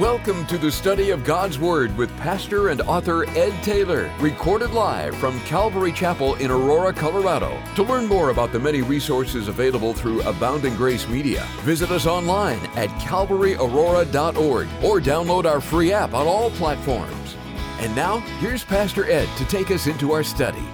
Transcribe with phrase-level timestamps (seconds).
[0.00, 5.14] Welcome to the study of God's Word with pastor and author Ed Taylor, recorded live
[5.14, 7.62] from Calvary Chapel in Aurora, Colorado.
[7.74, 12.60] To learn more about the many resources available through Abounding Grace Media, visit us online
[12.74, 17.36] at calvaryaurora.org or download our free app on all platforms.
[17.80, 20.64] And now, here's Pastor Ed to take us into our study.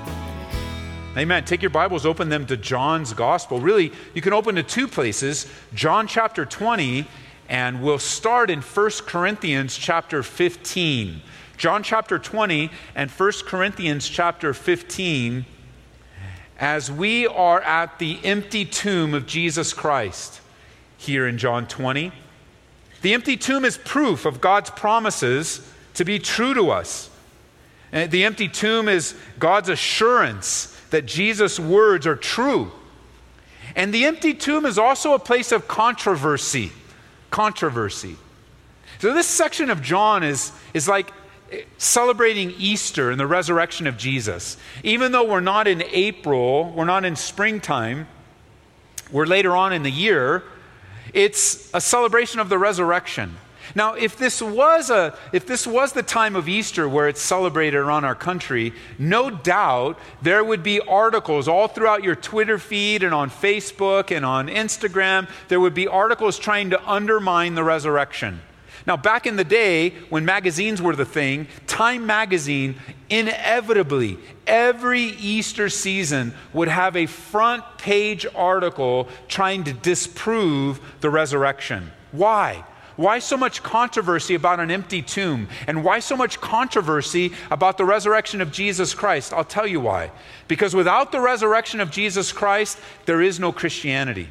[1.16, 1.44] Amen.
[1.44, 3.58] Take your Bibles, open them to John's Gospel.
[3.58, 7.04] Really, you can open to two places John chapter 20
[7.48, 11.22] and we'll start in 1 Corinthians chapter 15.
[11.56, 15.44] John chapter 20 and 1 Corinthians chapter 15
[16.58, 20.40] as we are at the empty tomb of Jesus Christ
[20.96, 22.12] here in John 20.
[23.00, 27.10] The empty tomb is proof of God's promises to be true to us.
[27.92, 32.72] And the empty tomb is God's assurance that Jesus' words are true.
[33.74, 36.72] And the empty tomb is also a place of controversy
[37.30, 38.16] controversy.
[38.98, 41.12] So, this section of John is, is like
[41.78, 44.56] celebrating Easter and the resurrection of Jesus.
[44.82, 48.06] Even though we're not in April, we're not in springtime,
[49.10, 50.42] we're later on in the year,
[51.14, 53.36] it's a celebration of the resurrection.
[53.74, 57.76] Now, if this was a if this was the time of Easter where it's celebrated
[57.76, 63.14] around our country, no doubt there would be articles all throughout your Twitter feed and
[63.14, 65.28] on Facebook and on Instagram.
[65.48, 68.40] There would be articles trying to undermine the resurrection.
[68.86, 72.76] Now, back in the day when magazines were the thing, Time magazine
[73.10, 81.92] inevitably every Easter season would have a front page article trying to disprove the resurrection.
[82.12, 82.64] Why?
[82.98, 85.46] Why so much controversy about an empty tomb?
[85.68, 89.32] And why so much controversy about the resurrection of Jesus Christ?
[89.32, 90.10] I'll tell you why.
[90.48, 92.76] Because without the resurrection of Jesus Christ,
[93.06, 94.28] there is no Christianity.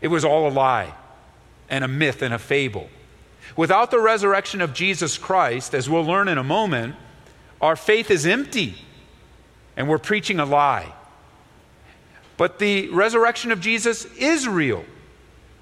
[0.00, 0.94] It was all a lie
[1.70, 2.88] and a myth and a fable.
[3.56, 6.96] Without the resurrection of Jesus Christ, as we'll learn in a moment,
[7.60, 8.74] our faith is empty
[9.76, 10.92] and we're preaching a lie.
[12.36, 14.84] But the resurrection of Jesus is real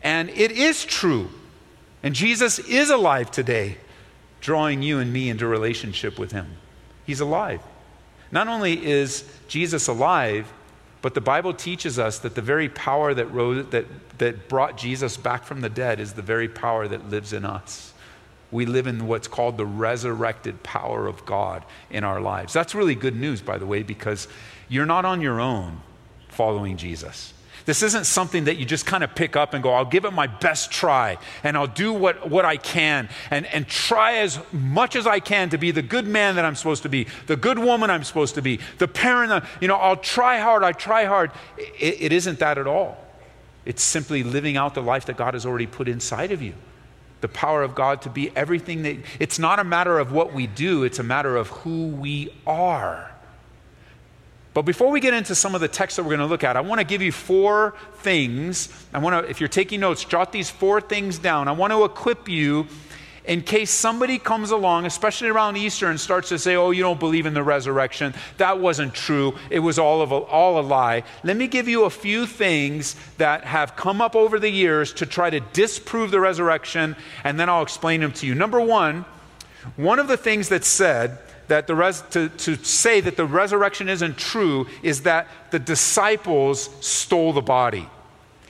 [0.02, 1.28] and it is true.
[2.02, 3.78] And Jesus is alive today,
[4.40, 6.46] drawing you and me into relationship with him.
[7.06, 7.60] He's alive.
[8.30, 10.52] Not only is Jesus alive,
[11.02, 13.86] but the Bible teaches us that the very power that, rose, that,
[14.18, 17.92] that brought Jesus back from the dead is the very power that lives in us.
[18.52, 22.52] We live in what's called the resurrected power of God in our lives.
[22.52, 24.28] That's really good news, by the way, because
[24.68, 25.80] you're not on your own
[26.28, 27.34] following Jesus.
[27.64, 30.12] This isn't something that you just kind of pick up and go, I'll give it
[30.12, 34.96] my best try and I'll do what, what I can and, and try as much
[34.96, 37.58] as I can to be the good man that I'm supposed to be, the good
[37.58, 41.30] woman I'm supposed to be, the parent, you know, I'll try hard, I try hard.
[41.56, 42.98] It, it isn't that at all.
[43.64, 46.54] It's simply living out the life that God has already put inside of you.
[47.20, 50.48] The power of God to be everything that, it's not a matter of what we
[50.48, 53.11] do, it's a matter of who we are.
[54.54, 56.56] But before we get into some of the text that we're going to look at,
[56.56, 58.68] I want to give you four things.
[58.92, 61.48] I want to, if you're taking notes, jot these four things down.
[61.48, 62.66] I want to equip you
[63.24, 67.00] in case somebody comes along, especially around Easter, and starts to say, Oh, you don't
[67.00, 68.12] believe in the resurrection.
[68.36, 69.34] That wasn't true.
[69.48, 71.04] It was all, of a, all a lie.
[71.22, 75.06] Let me give you a few things that have come up over the years to
[75.06, 78.34] try to disprove the resurrection, and then I'll explain them to you.
[78.34, 79.04] Number one,
[79.76, 81.18] one of the things that's said
[81.52, 86.70] that the res- to, to say that the resurrection isn't true is that the disciples
[86.80, 87.86] stole the body.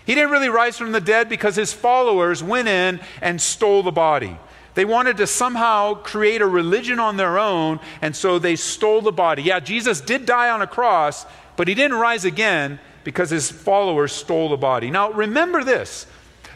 [0.07, 3.91] He didn't really rise from the dead because his followers went in and stole the
[3.91, 4.37] body.
[4.75, 9.11] They wanted to somehow create a religion on their own, and so they stole the
[9.11, 9.43] body.
[9.43, 11.27] Yeah, Jesus did die on a cross,
[11.57, 14.93] but he didn't rise again because his followers stole the body.
[14.93, 16.07] Now, remember this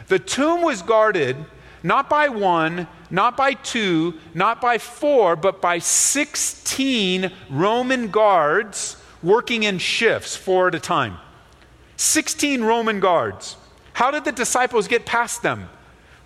[0.07, 1.35] the tomb was guarded
[1.83, 9.63] not by one, not by two, not by four, but by 16 Roman guards working
[9.63, 11.17] in shifts, four at a time.
[11.97, 13.57] 16 Roman guards.
[13.93, 15.69] How did the disciples get past them?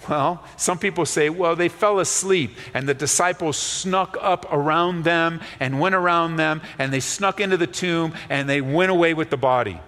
[0.10, 5.42] Well, some people say, well, they fell asleep and the disciples snuck up around them
[5.60, 9.30] and went around them and they snuck into the tomb and they went away with
[9.30, 9.80] the body.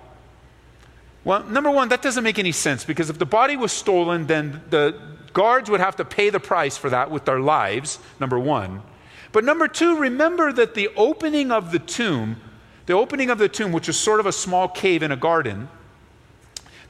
[1.24, 4.62] Well, number one, that doesn't make any sense because if the body was stolen, then
[4.70, 5.00] the,
[5.34, 8.84] Guards would have to pay the price for that with their lives, number one.
[9.32, 12.38] But number two, remember that the opening of the tomb,
[12.86, 15.70] the opening of the tomb, which is sort of a small cave in a garden,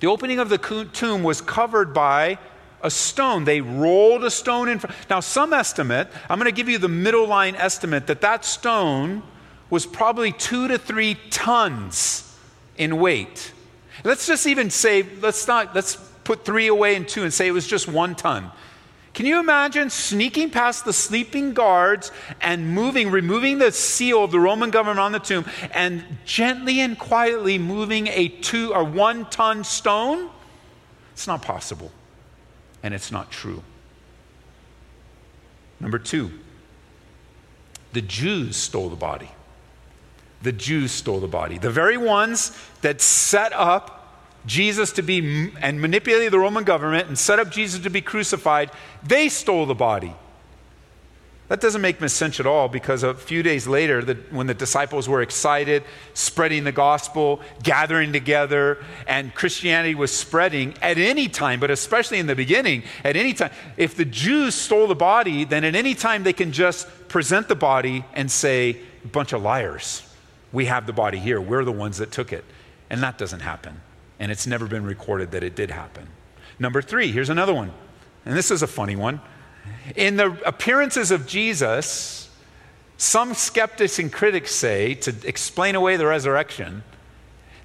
[0.01, 0.57] the opening of the
[0.91, 2.37] tomb was covered by
[2.81, 3.45] a stone.
[3.45, 4.79] They rolled a stone in.
[4.79, 4.93] Front.
[5.09, 9.23] Now, some estimate, I'm going to give you the middle line estimate, that that stone
[9.69, 12.37] was probably two to three tons
[12.77, 13.53] in weight.
[14.03, 17.51] Let's just even say, let's not, let's put three away and two and say it
[17.51, 18.51] was just one ton.
[19.13, 22.11] Can you imagine sneaking past the sleeping guards
[22.41, 26.97] and moving, removing the seal of the Roman government on the tomb, and gently and
[26.97, 30.31] quietly moving a two or one ton stone?
[31.11, 31.91] It's not possible.
[32.81, 33.61] And it's not true.
[35.79, 36.31] Number two,
[37.93, 39.29] the Jews stole the body.
[40.41, 41.59] The Jews stole the body.
[41.59, 44.02] The very ones that set up
[44.45, 48.71] Jesus to be and manipulated the Roman government and set up Jesus to be crucified,
[49.03, 50.13] they stole the body.
[51.49, 55.07] That doesn't make sense at all because a few days later, the, when the disciples
[55.07, 61.69] were excited, spreading the gospel, gathering together, and Christianity was spreading at any time, but
[61.69, 65.75] especially in the beginning, at any time, if the Jews stole the body, then at
[65.75, 68.79] any time they can just present the body and say,
[69.11, 70.01] bunch of liars.
[70.51, 71.39] We have the body here.
[71.41, 72.45] We're the ones that took it.
[72.89, 73.81] And that doesn't happen
[74.23, 76.07] and it's never been recorded that it did happen.
[76.57, 77.73] Number three, here's another one,
[78.25, 79.19] and this is a funny one.
[79.97, 82.29] In the appearances of Jesus,
[82.95, 86.83] some skeptics and critics say, to explain away the resurrection,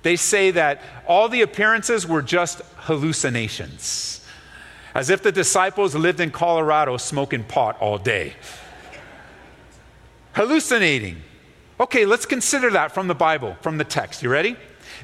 [0.02, 4.26] they say that all the appearances were just hallucinations,
[4.96, 8.34] as if the disciples lived in Colorado smoking pot all day.
[10.32, 11.22] Hallucinating.
[11.78, 14.24] Okay, let's consider that from the Bible, from the text.
[14.24, 14.56] You ready?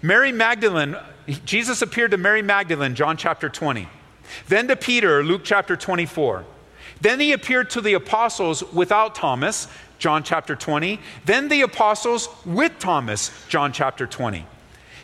[0.03, 0.97] Mary Magdalene
[1.45, 3.89] Jesus appeared to Mary Magdalene, John chapter 20.
[4.49, 6.45] Then to Peter, Luke chapter 24.
[7.01, 9.69] Then he appeared to the apostles without Thomas,
[9.99, 11.01] John chapter 20.
[11.25, 14.47] Then the apostles with Thomas, John chapter 20.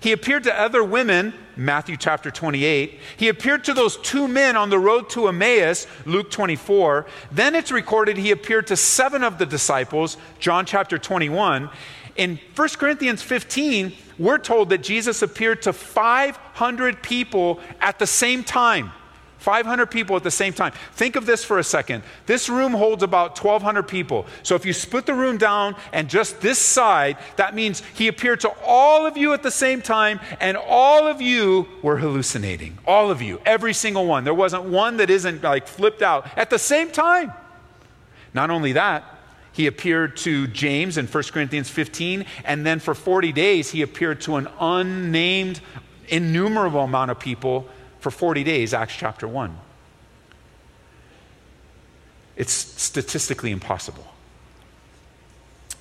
[0.00, 2.98] He appeared to other women, Matthew chapter 28.
[3.18, 7.06] He appeared to those two men on the road to Emmaus, Luke 24.
[7.30, 11.68] Then it's recorded he appeared to seven of the disciples, John chapter 21.
[12.20, 18.44] In 1 Corinthians 15, we're told that Jesus appeared to 500 people at the same
[18.44, 18.92] time.
[19.38, 20.74] 500 people at the same time.
[20.92, 22.02] Think of this for a second.
[22.26, 24.26] This room holds about 1,200 people.
[24.42, 28.40] So if you split the room down and just this side, that means he appeared
[28.40, 32.76] to all of you at the same time, and all of you were hallucinating.
[32.86, 34.24] All of you, every single one.
[34.24, 37.32] There wasn't one that isn't like flipped out at the same time.
[38.34, 39.19] Not only that,
[39.60, 44.22] he appeared to James in 1 Corinthians 15, and then for 40 days, he appeared
[44.22, 45.60] to an unnamed,
[46.08, 47.68] innumerable amount of people
[47.98, 49.54] for 40 days, Acts chapter 1.
[52.36, 54.06] It's statistically impossible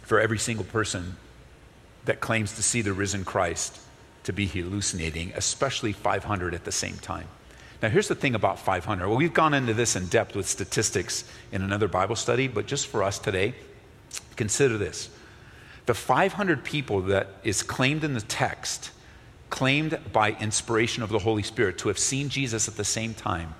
[0.01, 1.15] for every single person
[2.03, 3.79] that claims to see the risen Christ
[4.25, 7.29] to be hallucinating, especially 500 at the same time.
[7.81, 9.07] Now, here's the thing about 500.
[9.07, 11.23] Well, we've gone into this in depth with statistics
[11.53, 13.53] in another Bible study, but just for us today,
[14.35, 15.09] consider this.
[15.85, 18.91] The 500 people that is claimed in the text,
[19.49, 23.55] claimed by inspiration of the Holy Spirit to have seen Jesus at the same time,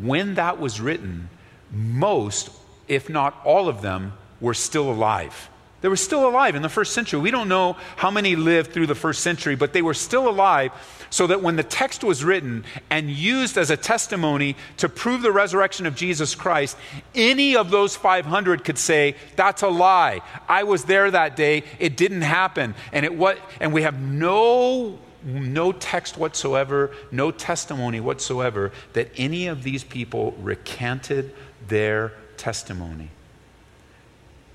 [0.00, 1.28] when that was written,
[1.72, 2.50] most,
[2.88, 5.48] if not all of them, were still alive.
[5.84, 7.20] They were still alive in the first century.
[7.20, 10.72] We don't know how many lived through the first century, but they were still alive
[11.10, 15.30] so that when the text was written and used as a testimony to prove the
[15.30, 16.78] resurrection of Jesus Christ,
[17.14, 20.22] any of those 500 could say, That's a lie.
[20.48, 21.64] I was there that day.
[21.78, 22.74] It didn't happen.
[22.90, 29.62] And, it, and we have no no text whatsoever, no testimony whatsoever that any of
[29.62, 31.34] these people recanted
[31.68, 33.10] their testimony.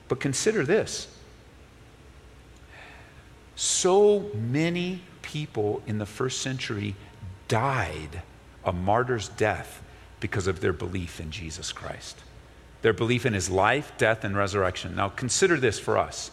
[0.08, 1.19] But consider this
[3.60, 6.96] so many people in the first century
[7.50, 8.22] died
[8.64, 9.84] a martyr's death
[10.22, 12.22] because of their belief in Jesus Christ,
[12.84, 14.96] their belief in his life, death, and resurrection.
[14.96, 16.32] Now, consider this for us.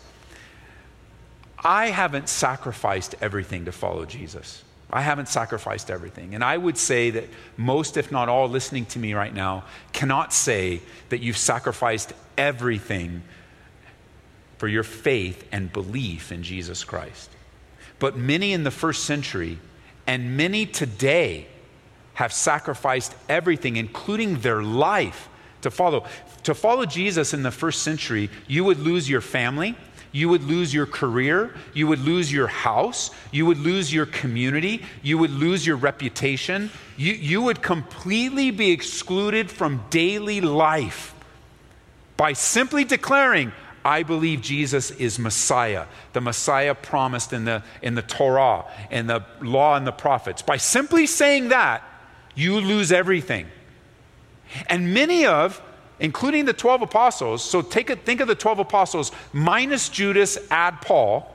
[1.58, 4.62] I haven't sacrificed everything to follow Jesus.
[4.88, 6.36] I haven't sacrificed everything.
[6.36, 7.24] And I would say that
[7.56, 13.24] most, if not all, listening to me right now cannot say that you've sacrificed everything
[14.58, 17.30] for your faith and belief in Jesus Christ.
[17.98, 19.58] But many in the first century
[20.06, 21.46] and many today
[22.14, 25.28] have sacrificed everything, including their life,
[25.62, 26.06] to follow.
[26.44, 29.76] To follow Jesus in the first century, you would lose your family,
[30.12, 34.82] you would lose your career, you would lose your house, you would lose your community,
[35.02, 41.14] you would lose your reputation, you, you would completely be excluded from daily life
[42.16, 43.52] by simply declaring,
[43.86, 49.24] I believe Jesus is Messiah, the Messiah promised in the, in the Torah and the
[49.40, 50.42] law and the prophets.
[50.42, 51.84] By simply saying that,
[52.34, 53.46] you lose everything.
[54.66, 55.62] And many of,
[56.00, 60.82] including the 12 apostles, so take a, think of the 12 apostles minus Judas, add
[60.82, 61.32] Paul.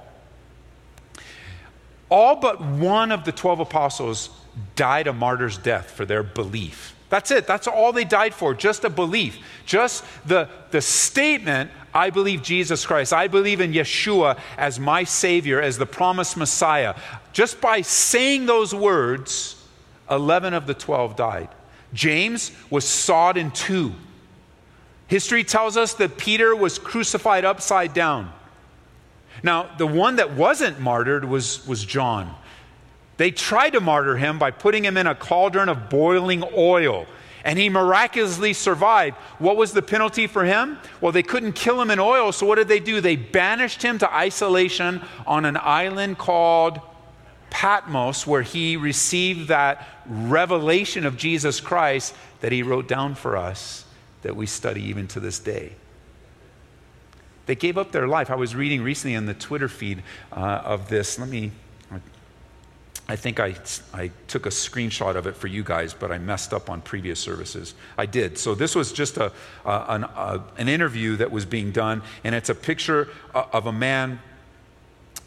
[2.10, 4.30] All but one of the 12 apostles
[4.76, 6.98] died a martyr's death for their belief.
[7.12, 7.46] That's it.
[7.46, 9.38] That's all they died for, just a belief.
[9.66, 13.12] Just the, the statement, I believe Jesus Christ.
[13.12, 16.96] I believe in Yeshua as my Savior, as the promised Messiah.
[17.34, 19.62] Just by saying those words,
[20.10, 21.50] 11 of the 12 died.
[21.94, 23.92] James was sawed in two.
[25.08, 28.32] History tells us that Peter was crucified upside down.
[29.44, 32.34] Now, the one that wasn't martyred was, was John.
[33.18, 37.06] They tried to martyr him by putting him in a cauldron of boiling oil,
[37.44, 39.16] and he miraculously survived.
[39.40, 40.78] What was the penalty for him?
[41.02, 43.02] Well, they couldn't kill him in oil, so what did they do?
[43.02, 46.80] They banished him to isolation on an island called
[47.50, 53.86] Patmos, where he received that revelation of Jesus Christ that he wrote down for us
[54.22, 55.74] that we study even to this day.
[57.46, 58.30] They gave up their life.
[58.30, 61.20] I was reading recently in the Twitter feed uh, of this.
[61.20, 61.52] Let me
[63.12, 63.56] I think I,
[63.94, 67.20] I took a screenshot of it for you guys, but I messed up on previous
[67.20, 67.74] services.
[67.98, 68.38] I did.
[68.38, 69.34] So this was just a,
[69.66, 74.22] an, a, an interview that was being done, and it's a picture of a man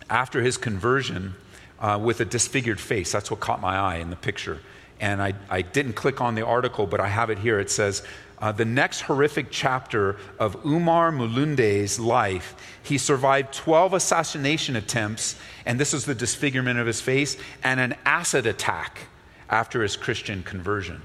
[0.09, 1.35] after his conversion
[1.79, 3.13] uh, with a disfigured face.
[3.13, 4.61] That's what caught my eye in the picture.
[4.99, 7.61] And I, I didn't click on the article, but I have it here.
[7.61, 8.03] It says,
[8.39, 15.79] uh, the next horrific chapter of Umar Mulinde's life, he survived 12 assassination attempts, and
[15.79, 19.07] this is the disfigurement of his face, and an acid attack
[19.49, 21.01] after his Christian conversion.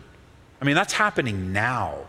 [0.62, 2.00] I mean, that's happening now.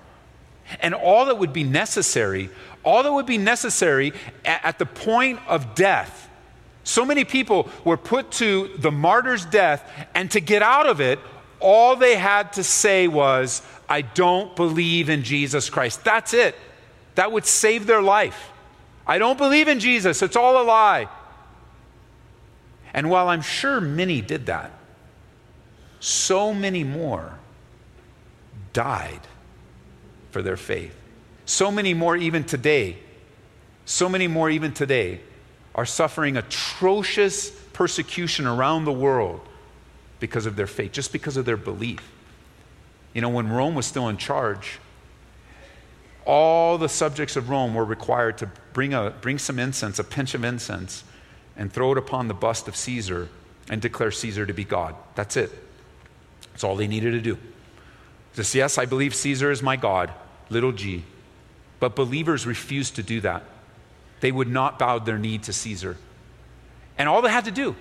[0.81, 2.49] And all that would be necessary,
[2.85, 4.13] all that would be necessary
[4.45, 6.29] at, at the point of death,
[6.85, 11.19] so many people were put to the martyr's death, and to get out of it,
[11.61, 16.05] all they had to say was, I don't believe in Jesus Christ.
[16.05, 16.55] That's it.
[17.17, 18.51] That would save their life.
[19.05, 20.23] I don't believe in Jesus.
[20.23, 21.09] It's all a lie.
[22.95, 24.71] And while I'm sure many did that,
[25.99, 27.39] so many more
[28.73, 29.21] died
[30.31, 30.95] for their faith.
[31.45, 32.97] So many more, even today,
[33.85, 35.21] so many more, even today,
[35.75, 39.41] are suffering atrocious persecution around the world
[40.21, 42.01] because of their faith, just because of their belief.
[43.13, 44.79] You know, when Rome was still in charge,
[46.25, 50.35] all the subjects of Rome were required to bring, a, bring some incense, a pinch
[50.35, 51.03] of incense,
[51.57, 53.29] and throw it upon the bust of Caesar
[53.69, 54.95] and declare Caesar to be God.
[55.15, 55.51] That's it.
[56.53, 57.39] That's all they needed to do.
[58.35, 60.13] Just, yes, I believe Caesar is my God,
[60.51, 61.05] little g.
[61.81, 63.43] But believers refused to do that.
[64.21, 65.97] They would not bow their knee to Caesar.
[66.99, 67.75] And all they had to do,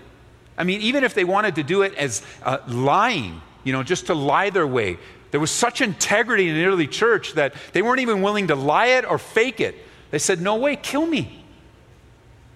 [0.58, 4.08] I mean, even if they wanted to do it as uh, lying, you know, just
[4.08, 4.98] to lie their way,
[5.32, 8.88] there was such integrity in the early church that they weren't even willing to lie
[8.88, 9.76] it or fake it.
[10.12, 11.44] They said, No way, kill me.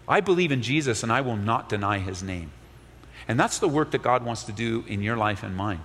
[0.07, 2.51] I believe in Jesus and I will not deny his name.
[3.27, 5.81] And that's the work that God wants to do in your life and mine.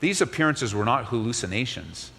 [0.00, 2.10] These appearances were not hallucinations.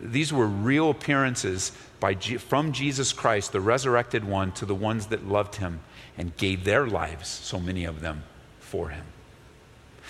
[0.00, 5.26] These were real appearances by, from Jesus Christ, the resurrected one, to the ones that
[5.26, 5.80] loved him
[6.16, 8.22] and gave their lives, so many of them,
[8.60, 9.04] for him.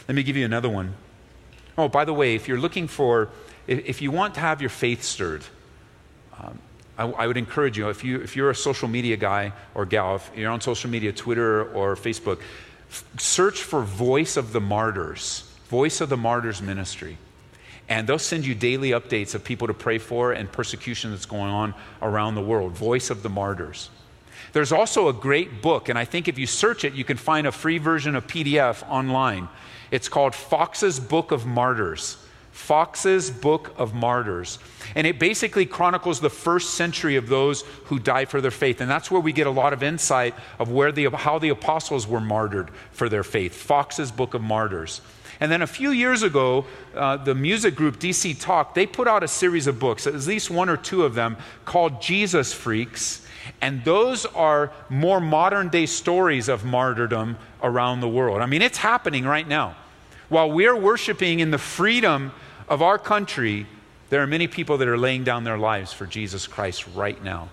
[0.08, 0.94] Let me give you another one.
[1.76, 3.30] Oh, by the way, if you're looking for,
[3.66, 5.42] if, you want to have your faith stirred,
[6.38, 6.58] um,
[6.98, 10.16] I, I, would encourage you, if, you, if you're a social media guy or gal,
[10.16, 12.40] if you're on social media, Twitter or Facebook,
[12.90, 17.16] f- search for Voice of the Martyrs, Voice of the Martyrs Ministry.
[17.88, 21.50] And they'll send you daily updates of people to pray for and persecution that's going
[21.50, 22.72] on around the world.
[22.72, 23.90] Voice of the Martyrs.
[24.52, 27.46] There's also a great book, and I think if you search it, you can find
[27.46, 29.48] a free version of PDF online.
[29.90, 32.16] It's called Foxe's Book of Martyrs.
[32.52, 34.58] Foxe's Book of Martyrs.
[34.94, 38.80] And it basically chronicles the first century of those who died for their faith.
[38.80, 42.06] And that's where we get a lot of insight of where the, how the apostles
[42.06, 43.54] were martyred for their faith.
[43.54, 45.00] Foxe's Book of Martyrs.
[45.40, 49.24] And then a few years ago, uh, the music group DC Talk, they put out
[49.24, 53.21] a series of books, at least one or two of them, called Jesus Freaks.
[53.60, 58.40] And those are more modern day stories of martyrdom around the world.
[58.40, 59.76] I mean, it's happening right now.
[60.28, 62.32] While we're worshiping in the freedom
[62.68, 63.66] of our country,
[64.10, 67.48] there are many people that are laying down their lives for Jesus Christ right now.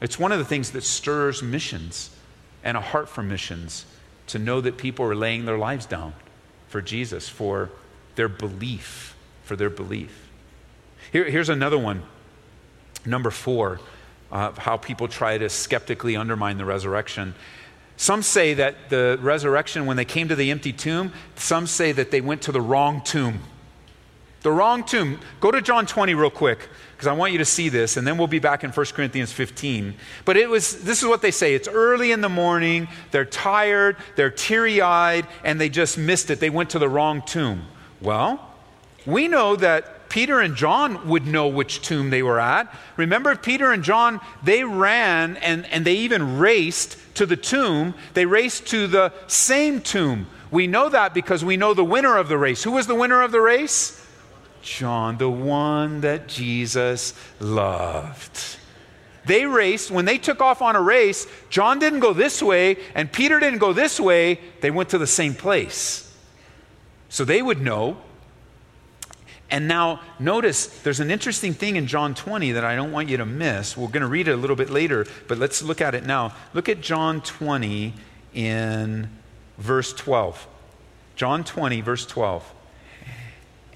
[0.00, 2.10] It's one of the things that stirs missions
[2.62, 3.84] and a heart for missions
[4.28, 6.12] to know that people are laying their lives down
[6.68, 7.70] for Jesus, for
[8.14, 10.28] their belief, for their belief.
[11.10, 12.02] Here, here's another one,
[13.06, 13.80] number four,
[14.30, 17.34] uh, how people try to skeptically undermine the resurrection.
[17.96, 22.10] Some say that the resurrection, when they came to the empty tomb, some say that
[22.10, 23.40] they went to the wrong tomb.
[24.42, 25.18] The wrong tomb.
[25.40, 28.16] Go to John 20 real quick because I want you to see this, and then
[28.16, 29.94] we'll be back in 1 Corinthians 15.
[30.24, 33.96] But it was, this is what they say it's early in the morning, they're tired,
[34.16, 36.40] they're teary eyed, and they just missed it.
[36.40, 37.64] They went to the wrong tomb.
[38.00, 38.48] Well,
[39.06, 42.74] we know that Peter and John would know which tomb they were at.
[42.96, 47.94] Remember, Peter and John, they ran and, and they even raced to the tomb.
[48.14, 50.26] They raced to the same tomb.
[50.50, 52.62] We know that because we know the winner of the race.
[52.62, 54.04] Who was the winner of the race?
[54.62, 58.56] John, the one that Jesus loved.
[59.26, 63.12] They raced, when they took off on a race, John didn't go this way and
[63.12, 64.40] Peter didn't go this way.
[64.62, 66.04] They went to the same place.
[67.10, 67.98] So they would know.
[69.50, 73.16] And now, notice there's an interesting thing in John 20 that I don't want you
[73.16, 73.76] to miss.
[73.76, 76.34] We're going to read it a little bit later, but let's look at it now.
[76.52, 77.94] Look at John 20
[78.34, 79.08] in
[79.56, 80.46] verse 12.
[81.16, 82.54] John 20, verse 12.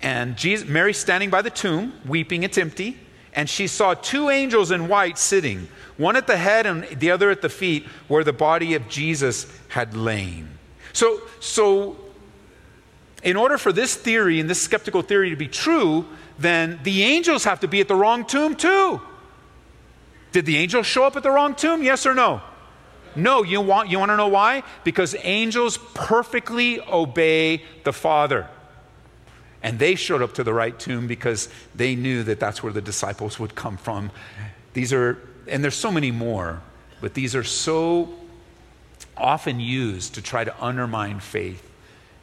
[0.03, 2.99] And Jesus, Mary's standing by the tomb, weeping, it's empty.
[3.35, 7.31] And she saw two angels in white sitting, one at the head and the other
[7.31, 10.59] at the feet, where the body of Jesus had lain.
[10.93, 11.97] So, so
[13.23, 16.07] in order for this theory and this skeptical theory to be true,
[16.39, 19.01] then the angels have to be at the wrong tomb too.
[20.33, 21.83] Did the angels show up at the wrong tomb?
[21.83, 22.41] Yes or no?
[23.15, 24.63] No, you want, you want to know why?
[24.85, 28.49] Because angels perfectly obey the Father.
[29.63, 32.81] And they showed up to the right tomb because they knew that that's where the
[32.81, 34.11] disciples would come from.
[34.73, 36.63] These are, and there's so many more,
[37.01, 38.09] but these are so
[39.17, 41.69] often used to try to undermine faith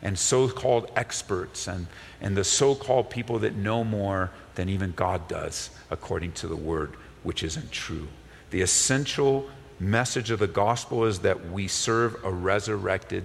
[0.01, 1.88] and so called experts and,
[2.22, 6.56] and the so called people that know more than even God does, according to the
[6.56, 8.08] word, which isn't true.
[8.51, 13.24] The essential message of the gospel is that we serve a resurrected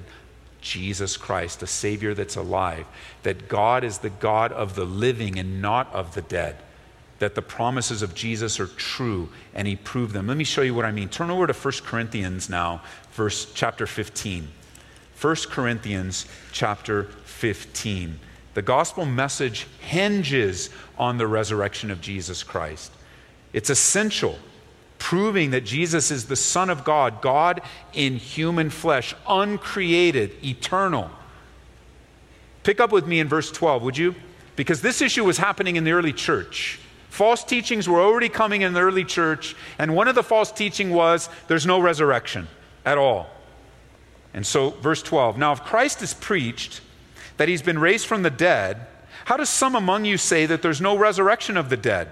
[0.60, 2.86] Jesus Christ, a Savior that's alive,
[3.22, 6.56] that God is the God of the living and not of the dead,
[7.18, 10.26] that the promises of Jesus are true and He proved them.
[10.26, 11.08] Let me show you what I mean.
[11.10, 14.48] Turn over to 1 Corinthians now, verse chapter 15.
[15.24, 18.18] 1 Corinthians chapter 15.
[18.52, 22.92] The gospel message hinges on the resurrection of Jesus Christ.
[23.54, 24.38] It's essential
[24.98, 27.62] proving that Jesus is the Son of God, God
[27.94, 31.08] in human flesh, uncreated, eternal.
[32.62, 34.14] Pick up with me in verse 12, would you?
[34.56, 36.78] Because this issue was happening in the early church.
[37.08, 40.90] False teachings were already coming in the early church, and one of the false teaching
[40.90, 42.46] was there's no resurrection
[42.84, 43.33] at all.
[44.34, 46.80] And so, verse 12 Now, if Christ is preached
[47.36, 48.86] that he's been raised from the dead,
[49.24, 52.10] how does some among you say that there's no resurrection of the dead?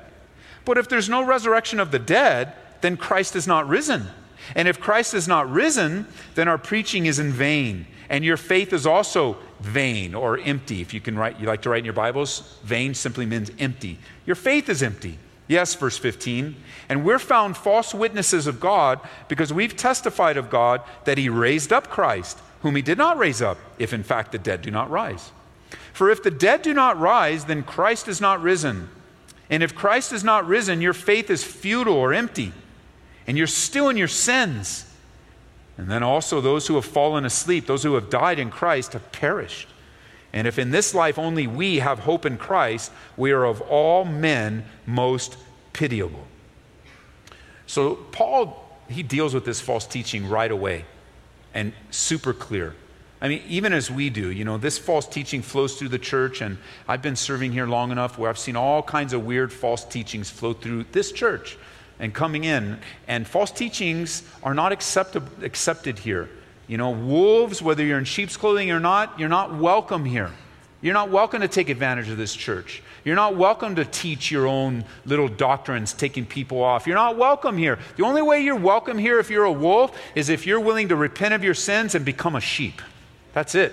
[0.64, 4.06] But if there's no resurrection of the dead, then Christ is not risen.
[4.54, 7.86] And if Christ is not risen, then our preaching is in vain.
[8.08, 10.80] And your faith is also vain or empty.
[10.80, 13.98] If you can write, you like to write in your Bibles, vain simply means empty.
[14.26, 15.18] Your faith is empty.
[15.48, 16.56] Yes, verse 15.
[16.88, 21.72] And we're found false witnesses of God because we've testified of God that he raised
[21.72, 24.90] up Christ, whom he did not raise up, if in fact the dead do not
[24.90, 25.32] rise.
[25.92, 28.88] For if the dead do not rise, then Christ is not risen.
[29.50, 32.52] And if Christ is not risen, your faith is futile or empty
[33.26, 34.88] and you're still in your sins.
[35.78, 39.10] And then also, those who have fallen asleep, those who have died in Christ, have
[39.12, 39.68] perished.
[40.32, 44.04] And if in this life only we have hope in Christ, we are of all
[44.04, 45.36] men most
[45.72, 46.26] pitiable.
[47.66, 50.84] So, Paul, he deals with this false teaching right away
[51.54, 52.74] and super clear.
[53.20, 56.40] I mean, even as we do, you know, this false teaching flows through the church,
[56.40, 59.84] and I've been serving here long enough where I've seen all kinds of weird false
[59.84, 61.56] teachings flow through this church
[62.00, 62.80] and coming in.
[63.06, 66.28] And false teachings are not accepted, here.
[66.66, 70.30] You know, wolves, whether you're in sheep's clothing or not, you're not welcome here.
[70.80, 72.82] You're not welcome to take advantage of this church.
[73.04, 76.86] You're not welcome to teach your own little doctrines, taking people off.
[76.86, 77.78] You're not welcome here.
[77.96, 80.96] The only way you're welcome here if you're a wolf is if you're willing to
[80.96, 82.82] repent of your sins and become a sheep.
[83.32, 83.72] That's it.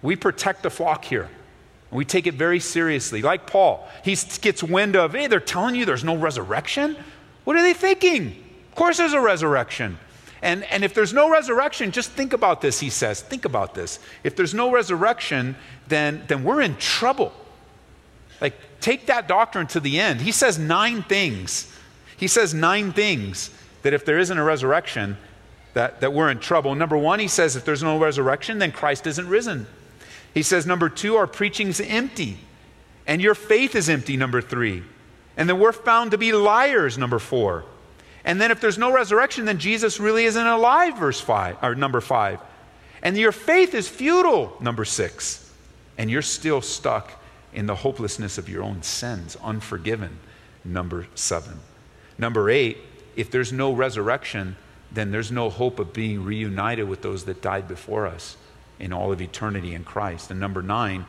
[0.00, 1.28] We protect the flock here.
[1.90, 3.22] And we take it very seriously.
[3.22, 6.96] Like Paul, he gets wind of, hey, they're telling you there's no resurrection?
[7.42, 8.28] What are they thinking?
[8.68, 9.98] Of course, there's a resurrection.
[10.42, 13.20] And, and if there's no resurrection, just think about this, he says.
[13.20, 13.98] Think about this.
[14.22, 15.56] If there's no resurrection,
[15.88, 17.32] then, then we're in trouble.
[18.40, 20.20] Like, take that doctrine to the end.
[20.20, 21.72] He says nine things.
[22.16, 23.50] He says nine things
[23.82, 25.16] that if there isn't a resurrection,
[25.74, 26.74] that, that we're in trouble.
[26.74, 29.66] Number one, he says if there's no resurrection, then Christ isn't risen.
[30.34, 32.38] He says, number two, our preaching's empty.
[33.06, 34.82] And your faith is empty, number three.
[35.36, 37.64] And then we're found to be liars, number four.
[38.28, 42.02] And then if there's no resurrection, then Jesus really isn't alive, verse five, or number
[42.02, 42.38] five.
[43.02, 45.50] And your faith is futile, number six.
[45.96, 47.10] And you're still stuck
[47.54, 50.18] in the hopelessness of your own sins, unforgiven.
[50.62, 51.58] Number seven.
[52.18, 52.76] Number eight,
[53.16, 54.56] if there's no resurrection,
[54.92, 58.36] then there's no hope of being reunited with those that died before us
[58.78, 60.30] in all of eternity in Christ.
[60.30, 61.06] And number nine,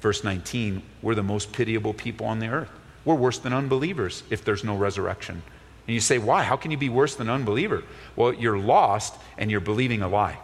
[0.00, 2.70] verse 19, we're the most pitiable people on the earth.
[3.04, 5.42] We're worse than unbelievers if there's no resurrection.
[5.86, 6.42] And you say, why?
[6.42, 7.82] How can you be worse than unbeliever?
[8.14, 10.38] Well, you're lost and you're believing a lie.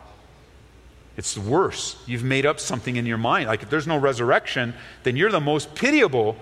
[1.17, 2.01] It's worse.
[2.07, 3.49] You've made up something in your mind.
[3.49, 6.37] Like if there's no resurrection, then you're the most pitiable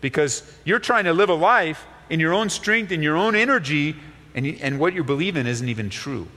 [0.00, 3.96] because you're trying to live a life in your own strength, in your own energy,
[4.34, 6.28] and, you, and what you believe in isn't even true.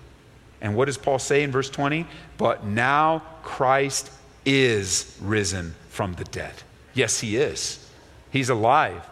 [0.62, 2.08] And what does Paul say in verse 20?
[2.38, 4.12] But now Christ
[4.46, 6.54] is risen from the dead.
[6.94, 7.88] Yes, he is.
[8.32, 9.08] He's alive.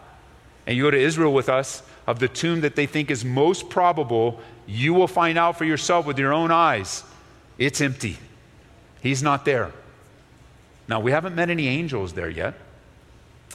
[0.66, 3.68] And you go to Israel with us, of the tomb that they think is most
[3.68, 7.04] probable, you will find out for yourself with your own eyes.
[7.58, 8.18] It's empty.
[9.00, 9.72] He's not there.
[10.88, 12.54] Now, we haven't met any angels there yet,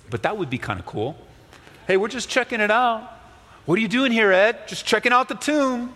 [0.09, 1.17] but that would be kind of cool.
[1.87, 3.11] Hey, we're just checking it out.
[3.65, 4.67] What are you doing here, Ed?
[4.67, 5.93] Just checking out the tomb.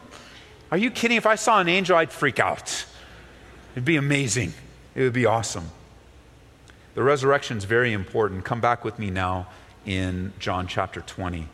[0.72, 1.18] Are you kidding?
[1.18, 2.86] If I saw an angel, I'd freak out.
[3.74, 4.54] It'd be amazing.
[4.96, 5.70] It would be awesome.
[6.96, 8.44] The resurrection is very important.
[8.44, 9.48] Come back with me now
[9.86, 11.48] in John chapter 20.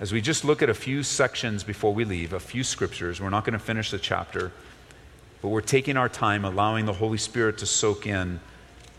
[0.00, 3.28] As we just look at a few sections before we leave, a few scriptures, we're
[3.28, 4.50] not going to finish the chapter.
[5.42, 8.40] But we're taking our time, allowing the Holy Spirit to soak in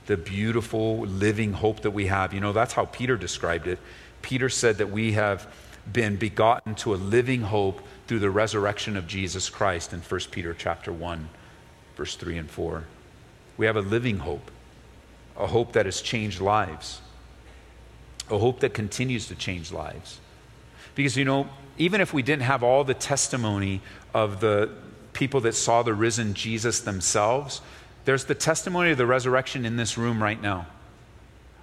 [0.06, 2.36] the beautiful, living hope that we have.
[2.36, 3.80] You know, that's how Peter described it.
[4.22, 5.52] Peter said that we have
[5.92, 10.54] been begotten to a living hope through the resurrection of Jesus Christ in 1 Peter
[10.54, 11.30] chapter 1,
[11.98, 12.84] verse 3 and 4.
[13.58, 14.52] We have a living hope,
[15.36, 17.02] a hope that has changed lives,
[18.30, 20.20] a hope that continues to change lives.
[20.96, 23.82] Because, you know, even if we didn't have all the testimony
[24.14, 24.70] of the,
[25.14, 27.62] people that saw the risen Jesus themselves,
[28.06, 30.68] there's the testimony of the resurrection in this room right now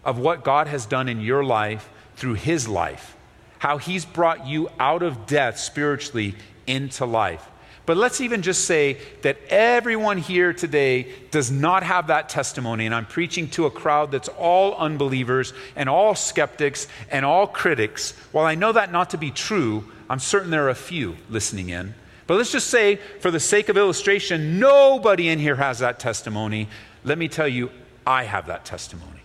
[0.05, 3.17] of what God has done in your life through his life,
[3.59, 6.35] how he's brought you out of death spiritually
[6.67, 7.47] into life.
[7.89, 12.85] But let's even just say that everyone here today does not have that testimony.
[12.85, 18.13] And I'm preaching to a crowd that's all unbelievers and all skeptics and all critics.
[18.31, 21.71] While I know that not to be true, I'm certain there are a few listening
[21.71, 21.95] in.
[22.27, 26.69] But let's just say, for the sake of illustration, nobody in here has that testimony.
[27.05, 27.71] Let me tell you,
[28.07, 29.18] I have that testimony.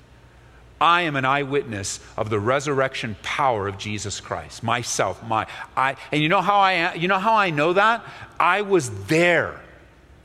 [0.83, 4.63] I am an eyewitness of the resurrection power of Jesus Christ.
[4.63, 8.03] Myself, my I and you know how I you know how I know that?
[8.37, 9.61] I was there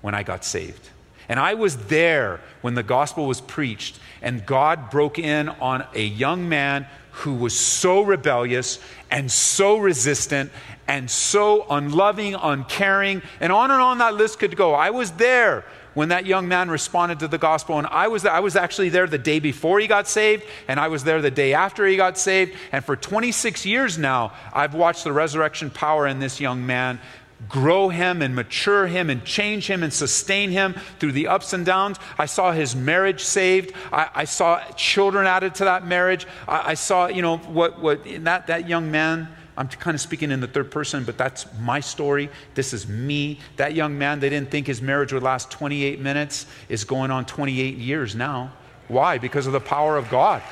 [0.00, 0.88] when I got saved.
[1.28, 6.04] And I was there when the gospel was preached and God broke in on a
[6.04, 8.80] young man who was so rebellious
[9.12, 10.50] and so resistant
[10.88, 14.74] and so unloving, uncaring, and on and on that list could go.
[14.74, 18.40] I was there when that young man responded to the gospel, and I was, I
[18.40, 21.54] was actually there the day before he got saved, and I was there the day
[21.54, 22.54] after he got saved.
[22.72, 27.00] And for 26 years now, I've watched the resurrection power in this young man
[27.48, 31.64] grow him and mature him and change him and sustain him through the ups and
[31.64, 31.96] downs.
[32.18, 33.72] I saw his marriage saved.
[33.92, 36.26] I, I saw children added to that marriage.
[36.48, 40.30] I, I, saw, you know, what, what that, that young man I'm kind of speaking
[40.30, 42.30] in the third person, but that's my story.
[42.54, 43.40] This is me.
[43.56, 47.26] That young man, they didn't think his marriage would last 28 minutes, is going on
[47.26, 48.52] 28 years now.
[48.86, 49.18] Why?
[49.18, 50.42] Because of the power of God.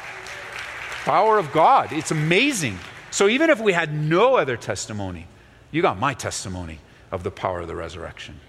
[1.05, 1.93] Power of God.
[1.93, 2.81] It's amazing.
[3.13, 5.29] So even if we had no other testimony,
[5.71, 6.81] you got my testimony
[7.13, 8.41] of the power of the resurrection.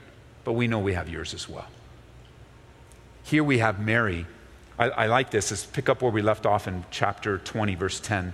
[0.44, 1.68] But we know we have yours as well.
[3.22, 4.26] Here we have Mary.
[4.80, 5.52] I, I like this.
[5.52, 8.34] Let's pick up where we left off in chapter 20, verse 10.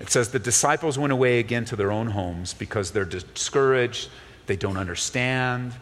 [0.00, 4.10] It says the disciples went away again to their own homes because they're discouraged,
[4.46, 5.72] they don't understand,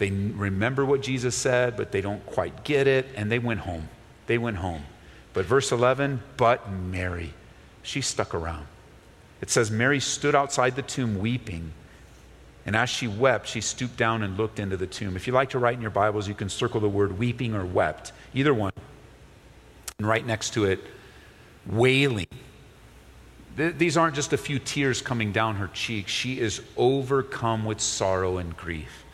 [0.00, 3.86] they remember what Jesus said, but they don't quite get it, and they went home.
[4.28, 4.82] They went home.
[5.34, 7.34] But verse 11, but Mary,
[7.82, 8.66] she stuck around.
[9.42, 11.72] It says, Mary stood outside the tomb weeping.
[12.64, 15.16] And as she wept, she stooped down and looked into the tomb.
[15.16, 17.66] If you like to write in your Bibles, you can circle the word weeping or
[17.66, 18.72] wept, either one.
[19.98, 20.80] And right next to it,
[21.66, 22.26] wailing.
[23.60, 26.10] Th- these aren't just a few tears coming down her cheeks.
[26.10, 29.04] She is overcome with sorrow and grief.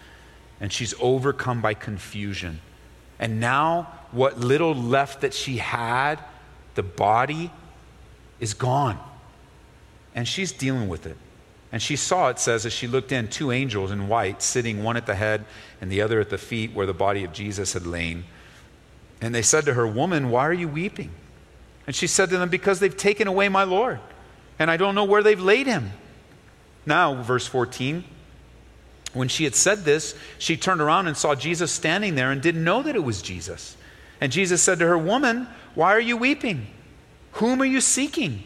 [0.60, 2.60] And she's overcome by confusion.
[3.18, 6.20] And now, what little left that she had,
[6.76, 7.50] the body,
[8.38, 9.00] is gone.
[10.14, 11.16] And she's dealing with it.
[11.72, 14.96] And she saw, it says, as she looked in, two angels in white sitting, one
[14.96, 15.44] at the head
[15.80, 18.22] and the other at the feet where the body of Jesus had lain.
[19.20, 21.10] And they said to her, Woman, why are you weeping?
[21.84, 23.98] And she said to them, Because they've taken away my Lord
[24.58, 25.92] and I don't know where they've laid him.
[26.84, 28.04] Now, verse 14.
[29.12, 32.64] When she had said this, she turned around and saw Jesus standing there and didn't
[32.64, 33.76] know that it was Jesus.
[34.20, 36.66] And Jesus said to her, Woman, why are you weeping?
[37.32, 38.44] Whom are you seeking?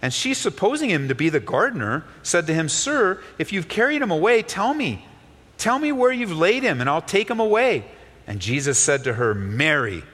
[0.00, 4.00] And she, supposing him to be the gardener, said to him, Sir, if you've carried
[4.00, 5.04] him away, tell me.
[5.56, 7.84] Tell me where you've laid him, and I'll take him away.
[8.26, 10.04] And Jesus said to her, Mary.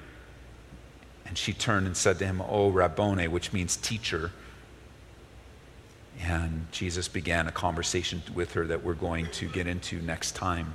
[1.27, 4.33] And she turned and said to him, O Rabboni, which means teacher.
[6.23, 10.75] And Jesus began a conversation with her that we're going to get into next time.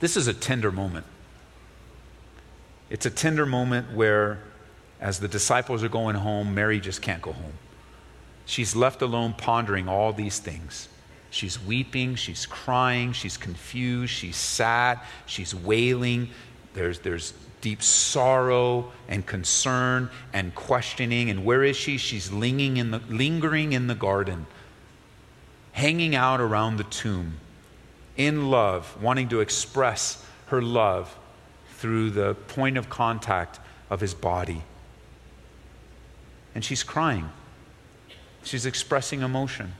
[0.00, 1.06] This is a tender moment.
[2.90, 4.40] It's a tender moment where,
[5.00, 7.54] as the disciples are going home, Mary just can't go home.
[8.46, 10.88] She's left alone pondering all these things.
[11.30, 16.30] She's weeping, she's crying, she's confused, she's sad, she's wailing.
[16.74, 17.32] There's, there's
[17.64, 21.30] deep sorrow and concern and questioning.
[21.30, 21.96] And where is she?
[21.96, 24.44] She's lingering in the, lingering in the garden,
[25.72, 27.38] hanging out around the tomb,
[28.18, 31.16] in love, wanting to express her love
[31.78, 34.62] through the point of contact of his body.
[36.54, 37.30] And she's crying.
[38.42, 39.72] She's expressing emotion.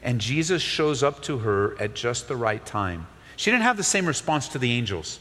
[0.00, 3.08] And Jesus shows up to her at just the right time.
[3.34, 5.18] She didn't have the same response to the angels.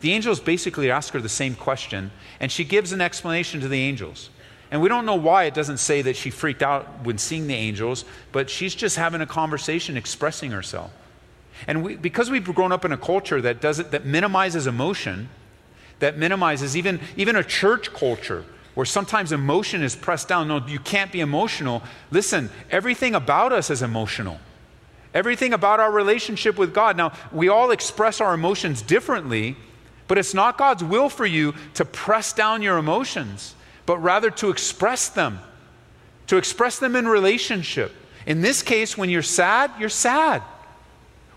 [0.00, 3.80] The angels basically ask her the same question, and she gives an explanation to the
[3.80, 4.30] angels.
[4.70, 7.54] And we don't know why it doesn't say that she freaked out when seeing the
[7.54, 10.92] angels, but she's just having a conversation expressing herself.
[11.66, 15.28] And we, because we've grown up in a culture that does it, that minimizes emotion,
[16.00, 20.48] that minimizes even, even a church culture where sometimes emotion is pressed down.
[20.48, 21.82] No, you can't be emotional.
[22.10, 24.38] Listen, everything about us is emotional.
[25.14, 26.94] Everything about our relationship with God.
[26.94, 29.56] Now, we all express our emotions differently,
[30.08, 33.54] but it's not God's will for you to press down your emotions,
[33.86, 35.40] but rather to express them,
[36.28, 37.92] to express them in relationship.
[38.26, 40.42] In this case, when you're sad, you're sad.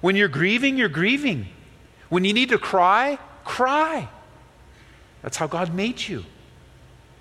[0.01, 1.47] When you're grieving, you're grieving.
[2.10, 4.10] When you need to cry, cry.
[5.21, 6.25] That's how God made you.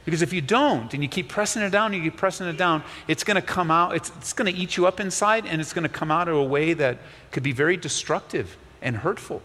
[0.05, 2.83] Because if you don't and you keep pressing it down, you keep pressing it down,
[3.09, 5.75] it's going to come out, it's, it's going to eat you up inside, and it's
[5.75, 6.99] going to come out in a way that
[7.31, 9.43] could be very destructive and hurtful.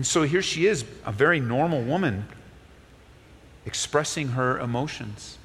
[0.00, 2.26] And so here she is, a very normal woman,
[3.66, 5.36] expressing her emotions,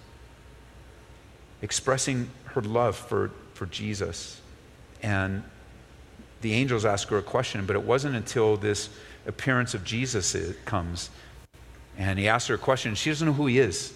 [1.62, 4.40] expressing her love for, for Jesus.
[5.04, 5.44] And
[6.40, 8.88] the angels ask her a question, but it wasn't until this
[9.28, 11.10] appearance of Jesus comes
[11.98, 12.96] and he asks her a question.
[12.96, 13.94] She doesn't know who he is.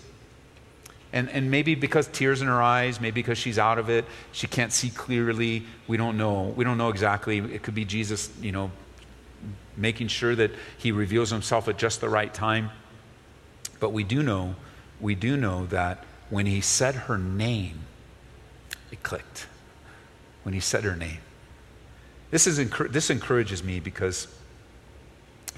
[1.13, 4.45] And, and maybe because tears in her eyes, maybe because she's out of it, she
[4.45, 5.65] can't see clearly.
[5.87, 6.53] We don't know.
[6.57, 7.37] We don't know exactly.
[7.37, 8.71] It could be Jesus, you know,
[9.75, 12.71] making sure that he reveals himself at just the right time.
[13.79, 14.55] But we do know,
[14.99, 17.79] we do know that when he said her name,
[18.91, 19.47] it clicked.
[20.43, 21.19] When he said her name.
[22.31, 22.57] This, is,
[22.91, 24.27] this encourages me because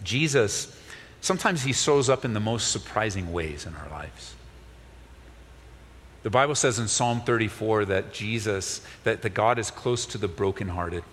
[0.04, 0.76] Jesus,
[1.20, 4.36] sometimes he shows up in the most surprising ways in our lives.
[6.24, 10.28] The Bible says in Psalm 34 that Jesus, that, that God is close to the
[10.28, 11.04] brokenhearted.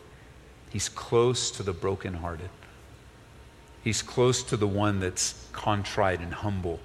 [0.71, 2.51] He's close to the brokenhearted.
[3.89, 6.79] He's close to the one that's contrite and humble.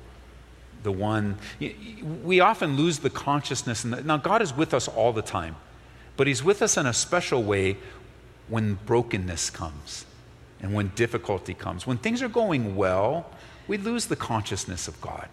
[0.84, 1.38] The one,
[2.24, 3.84] we often lose the consciousness.
[3.84, 5.58] Now, God is with us all the time,
[6.16, 7.76] but He's with us in a special way
[8.48, 10.06] when brokenness comes
[10.62, 11.86] and when difficulty comes.
[11.86, 13.30] When things are going well,
[13.68, 15.28] we lose the consciousness of God.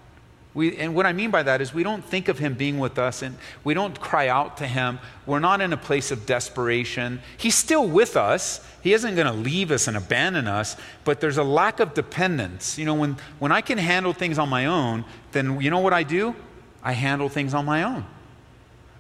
[0.52, 2.98] We, and what I mean by that is we don't think of him being with
[2.98, 4.98] us and we don't cry out to him.
[5.24, 7.20] We're not in a place of desperation.
[7.36, 8.66] He's still with us.
[8.82, 12.78] He isn't going to leave us and abandon us, but there's a lack of dependence.
[12.78, 15.92] You know, when, when I can handle things on my own, then you know what
[15.92, 16.34] I do?
[16.82, 18.04] I handle things on my own.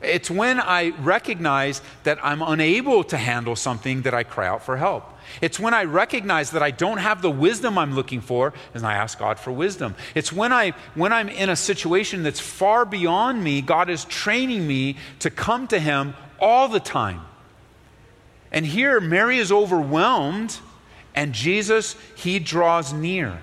[0.02, 4.76] It's when I recognize that I'm unable to handle something that I cry out for
[4.78, 5.04] help.
[5.40, 8.94] It's when I recognize that I don't have the wisdom I'm looking for and I
[8.94, 9.94] ask God for wisdom.
[10.14, 14.66] It's when, I, when I'm in a situation that's far beyond me, God is training
[14.66, 17.20] me to come to Him all the time.
[18.50, 20.58] And here, Mary is overwhelmed,
[21.14, 23.40] and Jesus, He draws near.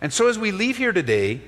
[0.00, 1.40] And so as we leave here today,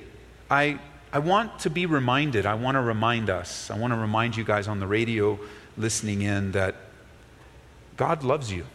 [0.50, 0.80] I
[1.16, 4.44] I want to be reminded, I want to remind us, I want to remind you
[4.44, 5.38] guys on the radio
[5.78, 6.74] listening in that
[7.96, 8.66] God loves you.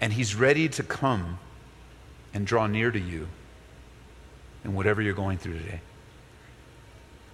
[0.00, 1.40] And He's ready to come
[2.32, 3.28] and draw near to you
[4.64, 5.82] in whatever you're going through today.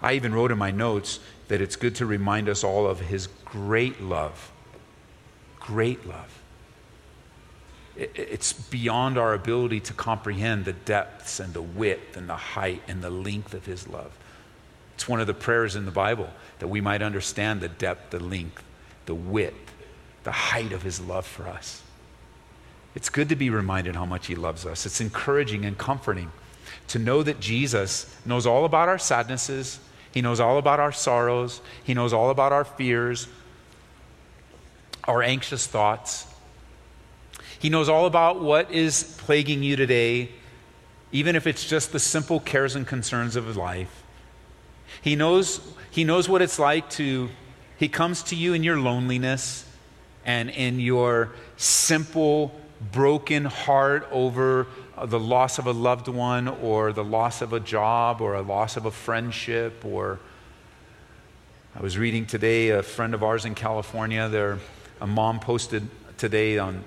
[0.01, 3.29] I even wrote in my notes that it's good to remind us all of His
[3.45, 4.51] great love.
[5.61, 6.42] Great love
[7.97, 13.03] it's beyond our ability to comprehend the depths and the width and the height and
[13.03, 14.17] the length of his love.
[14.95, 18.21] It's one of the prayers in the Bible that we might understand the depth, the
[18.21, 18.63] length,
[19.07, 19.75] the width,
[20.25, 21.83] the height of his love for us.
[22.95, 24.85] It's good to be reminded how much He loves us.
[24.85, 26.31] It's encouraging and comforting
[26.89, 29.79] to know that Jesus knows all about our sadnesses,
[30.13, 33.29] He knows all about our sorrows, He knows all about our fears,
[35.05, 36.27] our anxious thoughts.
[37.63, 40.31] He knows all about what is plaguing you today,
[41.13, 44.03] even if it's just the simple cares and concerns of life.
[45.01, 47.29] He knows, he knows what it's like to,
[47.77, 49.65] He comes to you in your loneliness
[50.25, 52.53] and in your simple,
[52.91, 54.67] broken heart over
[55.01, 58.77] the loss of a loved one or the loss of a job or a loss
[58.77, 60.19] of a friendship or
[61.77, 64.59] I was reading today a friend of ours in California there
[65.01, 66.83] a mom posted today on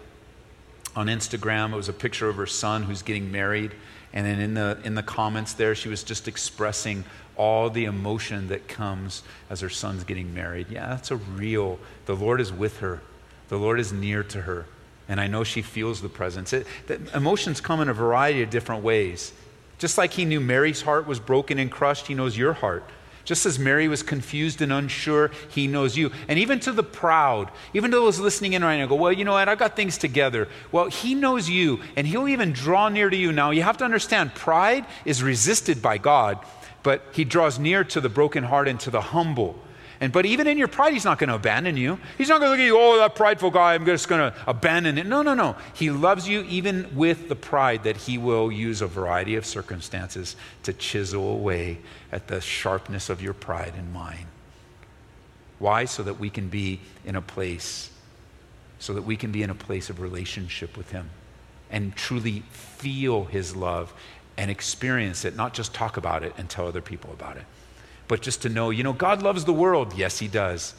[0.95, 3.71] on Instagram it was a picture of her son who's getting married
[4.13, 7.03] and then in the in the comments there she was just expressing
[7.35, 12.15] all the emotion that comes as her son's getting married yeah that's a real the
[12.15, 13.01] Lord is with her
[13.49, 14.65] the Lord is near to her
[15.07, 16.53] and I know she feels the presence.
[16.53, 19.33] It, the emotions come in a variety of different ways.
[19.77, 22.83] Just like he knew Mary's heart was broken and crushed, he knows your heart.
[23.25, 26.11] Just as Mary was confused and unsure, he knows you.
[26.27, 29.25] And even to the proud, even to those listening in right now, go, well, you
[29.25, 30.47] know what, I've got things together.
[30.71, 33.31] Well, he knows you, and he'll even draw near to you.
[33.31, 36.37] Now, you have to understand, pride is resisted by God,
[36.83, 39.59] but he draws near to the broken heart and to the humble.
[39.99, 41.99] And but even in your pride, he's not going to abandon you.
[42.17, 44.37] He's not going to look at you, oh, that prideful guy, I'm just going to
[44.47, 45.05] abandon it.
[45.05, 45.55] No, no, no.
[45.73, 50.35] He loves you even with the pride that he will use a variety of circumstances
[50.63, 51.79] to chisel away
[52.11, 54.27] at the sharpness of your pride and mine.
[55.59, 55.85] Why?
[55.85, 57.89] So that we can be in a place,
[58.79, 61.09] so that we can be in a place of relationship with him
[61.71, 63.93] and truly feel his love
[64.37, 67.45] and experience it, not just talk about it and tell other people about it
[68.07, 69.93] but just to know, you know, God loves the world.
[69.95, 70.73] Yes, He does.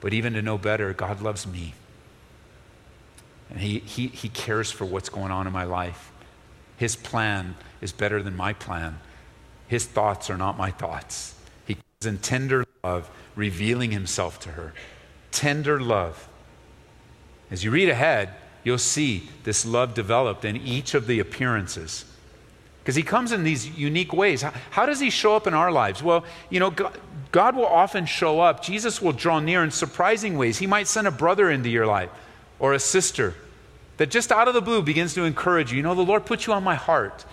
[0.00, 1.74] But even to know better, God loves me.
[3.50, 6.12] And He, he, he cares for what's going on in my life.
[6.76, 9.00] His plan is better than my plan.
[9.66, 11.34] His thoughts are not my thoughts.
[11.66, 14.72] He comes in tender love, revealing Himself to her.
[15.32, 16.28] Tender love.
[17.50, 22.04] As you read ahead, you'll see this love developed in each of the appearances
[22.88, 24.40] because he comes in these unique ways.
[24.40, 26.02] How, how, does he show up in our lives?
[26.02, 26.98] Well, you know, God,
[27.30, 28.62] God will often show up.
[28.62, 30.56] Jesus will draw near in surprising ways.
[30.56, 32.08] He might send a brother into your life
[32.58, 33.34] or a sister
[33.98, 35.76] that just out of the blue begins to encourage you.
[35.76, 37.26] You know, the Lord put you on my heart.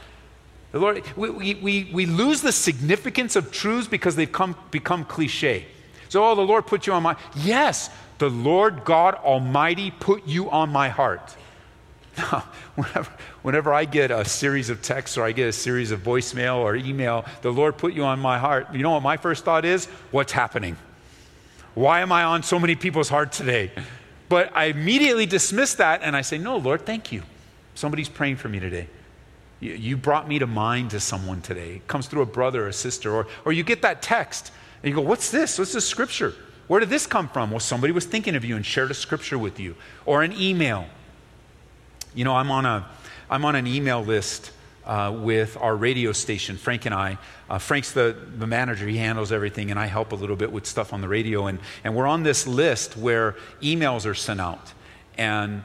[0.74, 5.68] The Lord, we, we, we lose the significance of truths because they've come, become cliche.
[6.10, 10.50] So, oh, the Lord put you on my Yes, the Lord God Almighty put you
[10.50, 11.34] on my heart.
[12.76, 16.58] whenever, whenever I get a series of texts or I get a series of voicemail
[16.58, 18.74] or email, the Lord put you on my heart.
[18.74, 19.88] You know what my first thought is?
[20.12, 20.78] What's happening?
[21.74, 23.72] Why am I on so many people's heart today?
[24.30, 27.24] But I immediately dismiss that and I say, No, Lord, thank you.
[27.76, 28.88] Somebody's praying for me today.
[29.60, 31.76] You, you brought me to mind to someone today.
[31.76, 34.52] It comes through a brother or a sister, or, or you get that text
[34.82, 35.60] and you go, What's this?
[35.60, 36.34] What's this scripture?
[36.68, 37.52] Where did this come from?
[37.52, 39.76] Well, somebody was thinking of you and shared a scripture with you,
[40.06, 40.88] or an email
[42.16, 42.90] you know, I'm on, a,
[43.30, 44.52] I'm on an email list
[44.86, 47.18] uh, with our radio station, Frank and I.
[47.50, 50.66] Uh, Frank's the, the manager, he handles everything, and I help a little bit with
[50.66, 51.48] stuff on the radio.
[51.48, 54.74] And, and we're on this list where emails are sent out.
[55.18, 55.64] And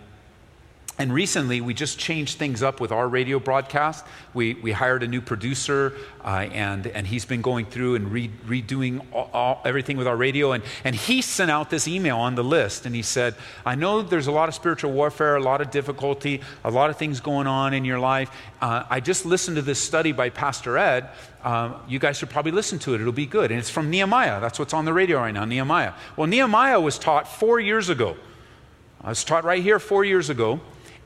[1.00, 4.04] and recently, we just changed things up with our radio broadcast.
[4.34, 8.28] We, we hired a new producer, uh, and, and he's been going through and re,
[8.46, 10.52] redoing all, all, everything with our radio.
[10.52, 13.34] And, and he sent out this email on the list, and he said,
[13.64, 16.98] I know there's a lot of spiritual warfare, a lot of difficulty, a lot of
[16.98, 18.30] things going on in your life.
[18.60, 21.08] Uh, I just listened to this study by Pastor Ed.
[21.42, 23.50] Uh, you guys should probably listen to it, it'll be good.
[23.50, 24.38] And it's from Nehemiah.
[24.38, 25.94] That's what's on the radio right now, Nehemiah.
[26.18, 28.18] Well, Nehemiah was taught four years ago.
[29.00, 30.60] I was taught right here four years ago.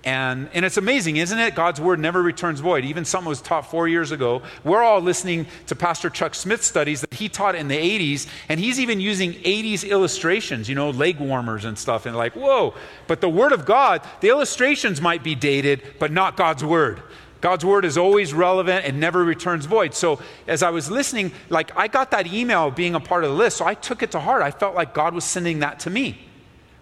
[0.05, 1.55] And, and it's amazing, isn't it?
[1.55, 2.85] God's word never returns void.
[2.85, 4.43] Even something was taught four years ago.
[4.63, 8.61] We're all listening to Pastor Chuck Smith's studies that he taught in the 80s, and
[8.61, 12.05] he's even using 80s illustrations, you know, leg warmers and stuff.
[12.05, 12.75] And like, whoa.
[13.07, 17.03] But the word of God, the illustrations might be dated, but not God's word.
[17.41, 19.95] God's word is always relevant and never returns void.
[19.95, 23.37] So as I was listening, like I got that email being a part of the
[23.37, 24.43] list, so I took it to heart.
[24.43, 26.19] I felt like God was sending that to me.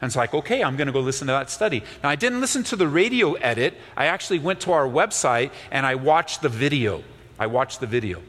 [0.03, 1.85] And it's like, okay, I'm going to go listen to that study.
[2.03, 3.75] Now, I didn't listen to the radio edit.
[3.97, 7.05] I actually went to our website and I watched the video.
[7.39, 8.21] I watched the video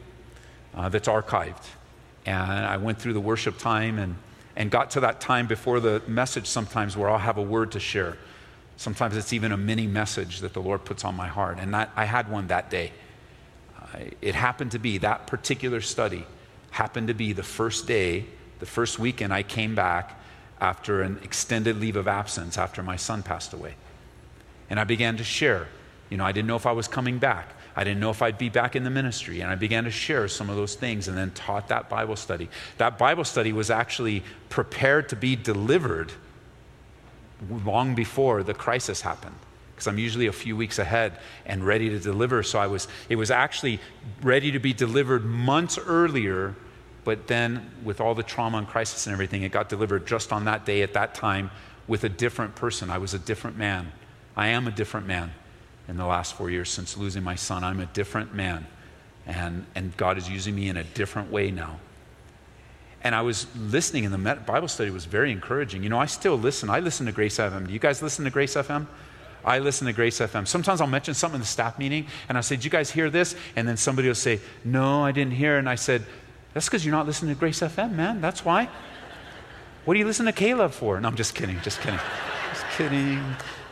[0.72, 1.64] uh, that's archived.
[2.26, 4.14] And I went through the worship time and,
[4.54, 7.80] and got to that time before the message sometimes where I'll have a word to
[7.80, 8.18] share.
[8.76, 11.58] Sometimes it's even a mini message that the Lord puts on my heart.
[11.58, 12.92] And that, I had one that day.
[13.82, 16.24] Uh, it happened to be, that particular study
[16.70, 18.26] happened to be the first day,
[18.60, 20.20] the first weekend I came back
[20.64, 23.74] after an extended leave of absence after my son passed away.
[24.70, 25.68] And I began to share.
[26.08, 27.50] You know, I didn't know if I was coming back.
[27.76, 29.42] I didn't know if I'd be back in the ministry.
[29.42, 32.48] And I began to share some of those things and then taught that Bible study.
[32.78, 36.12] That Bible study was actually prepared to be delivered
[37.50, 39.36] long before the crisis happened
[39.74, 42.42] because I'm usually a few weeks ahead and ready to deliver.
[42.42, 43.80] So I was, it was actually
[44.22, 46.54] ready to be delivered months earlier,
[47.04, 50.46] but then with all the trauma and crisis and everything, it got delivered just on
[50.46, 51.50] that day at that time
[51.86, 52.90] with a different person.
[52.90, 53.92] I was a different man.
[54.36, 55.32] I am a different man
[55.86, 57.62] in the last four years since losing my son.
[57.62, 58.66] I'm a different man.
[59.26, 61.78] And, and God is using me in a different way now.
[63.02, 65.82] And I was listening, and the Bible study was very encouraging.
[65.82, 66.70] You know, I still listen.
[66.70, 67.66] I listen to Grace FM.
[67.66, 68.86] Do you guys listen to Grace FM?
[69.44, 70.48] I listen to Grace FM.
[70.48, 73.10] Sometimes I'll mention something in the staff meeting, and I'll say, Did you guys hear
[73.10, 73.36] this?
[73.56, 75.58] And then somebody will say, No, I didn't hear.
[75.58, 76.04] And I said,
[76.54, 78.20] That's because you're not listening to Grace FM, man.
[78.20, 78.68] That's why.
[79.84, 81.00] What do you listen to K-LOVE for?
[81.00, 81.60] No, I'm just kidding.
[81.60, 82.00] Just kidding.
[82.50, 83.22] Just kidding.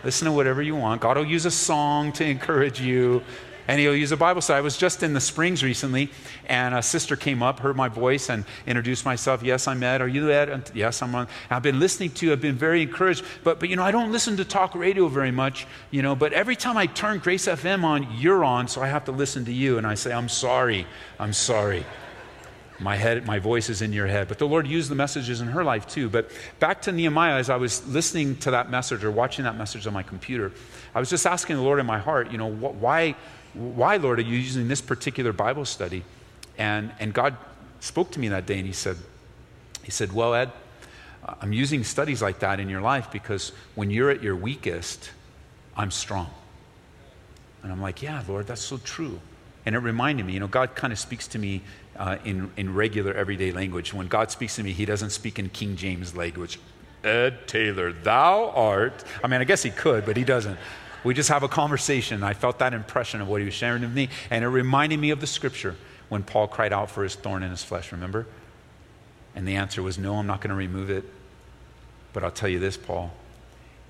[0.05, 1.01] Listen to whatever you want.
[1.01, 3.23] God will use a song to encourage you
[3.69, 4.59] and he'll use a Bible study.
[4.59, 6.11] I was just in the Springs recently,
[6.47, 9.43] and a sister came up, heard my voice, and introduced myself.
[9.43, 10.01] Yes, I'm Ed.
[10.01, 10.71] Are you Ed?
[10.75, 11.29] Yes, I'm on.
[11.51, 12.33] I've been listening to.
[12.33, 13.25] I've been very encouraged.
[13.45, 15.67] But but you know, I don't listen to talk radio very much.
[15.91, 19.05] You know, but every time I turn Grace FM on, you're on, so I have
[19.05, 19.79] to listen to you.
[19.79, 20.87] And I say, I'm sorry.
[21.19, 21.87] I'm sorry.
[22.83, 24.29] My head, my voice is in your head.
[24.29, 26.09] But the Lord used the messages in her life too.
[26.09, 29.87] But back to Nehemiah, as I was listening to that message or watching that message
[29.87, 30.53] on my computer,
[30.95, 33.17] I was just asking the Lord in my heart, you know, why
[33.55, 36.05] why, Lord, are you using this particular Bible study?
[36.57, 37.37] And, and God
[37.81, 38.97] spoke to me that day and he said,
[39.83, 40.51] he said, Well, Ed,
[41.41, 45.11] I'm using studies like that in your life because when you're at your weakest,
[45.77, 46.31] I'm strong.
[47.63, 49.21] And I'm like, Yeah, Lord, that's so true.
[49.65, 51.63] And it reminded me, you know, God kind of speaks to me
[51.97, 53.93] uh, in, in regular everyday language.
[53.93, 56.59] When God speaks to me, He doesn't speak in King James language.
[57.05, 59.05] Ed Taylor, thou art.
[59.23, 60.59] I mean, I guess He could, but He doesn't.
[61.05, 62.23] We just have a conversation.
[62.23, 65.11] I felt that impression of what he was sharing with me, and it reminded me
[65.11, 65.75] of the scripture
[66.09, 68.27] when Paul cried out for his thorn in his flesh, remember?
[69.35, 71.05] And the answer was, No, I'm not going to remove it.
[72.13, 73.13] But I'll tell you this, Paul.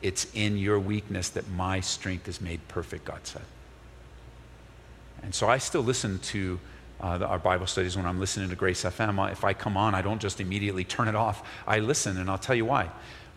[0.01, 3.43] It's in your weakness that my strength is made perfect, God said.
[5.23, 6.59] And so I still listen to
[7.03, 9.31] uh, our Bible studies when I'm listening to Grace FM.
[9.33, 11.47] If I come on, I don't just immediately turn it off.
[11.67, 12.89] I listen, and I'll tell you why.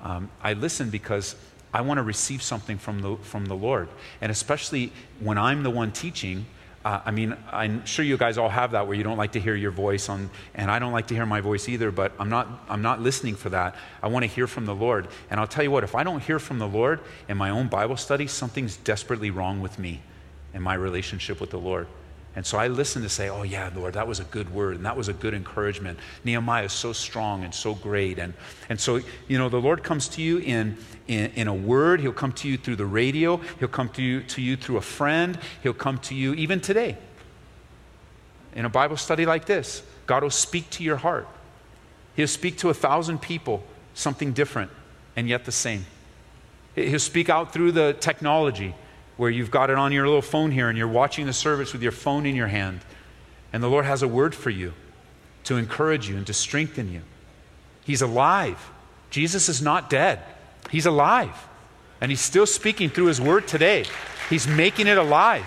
[0.01, 1.35] Um, I listen because
[1.73, 3.89] I want to receive something from the, from the Lord.
[4.21, 6.45] And especially when I'm the one teaching,
[6.85, 9.39] uh, I mean, I'm sure you guys all have that where you don't like to
[9.39, 12.29] hear your voice on, and I don't like to hear my voice either, but I'm
[12.29, 13.75] not, I'm not listening for that.
[14.03, 15.07] I want to hear from the Lord.
[15.31, 17.67] And I'll tell you what, if I don't hear from the Lord in my own
[17.67, 20.01] Bible study, something's desperately wrong with me
[20.53, 21.87] and my relationship with the Lord.
[22.35, 24.85] And so I listen to say, oh, yeah, Lord, that was a good word and
[24.85, 25.97] that was a good encouragement.
[26.25, 28.19] Nehemiah is so strong and so great.
[28.19, 28.33] And,
[28.67, 30.77] and so, you know, the Lord comes to you in,
[31.07, 34.21] in, in, a word, He'll come to you through the radio, He'll come to you,
[34.23, 36.97] to you through a friend, He'll come to you even today.
[38.53, 41.27] In a Bible study like this, God will speak to your heart.
[42.17, 43.63] He'll speak to a thousand people,
[43.93, 44.71] something different
[45.15, 45.85] and yet the same.
[46.75, 48.75] He'll speak out through the technology
[49.17, 51.81] where you've got it on your little phone here and you're watching the service with
[51.81, 52.81] your phone in your hand.
[53.53, 54.73] And the Lord has a word for you
[55.45, 57.01] to encourage you and to strengthen you.
[57.83, 58.71] He's alive.
[59.09, 60.19] Jesus is not dead,
[60.69, 61.47] He's alive.
[62.01, 63.85] And He's still speaking through His word today.
[64.29, 65.45] He's making it alive.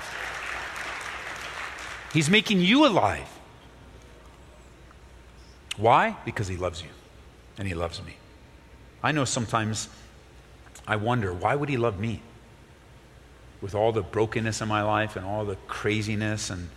[2.12, 3.28] He's making you alive.
[5.76, 6.16] Why?
[6.24, 6.88] Because He loves you
[7.58, 8.14] and He loves me.
[9.02, 9.88] I know sometimes
[10.86, 12.22] I wonder, why would He love me?
[13.60, 16.68] With all the brokenness in my life and all the craziness and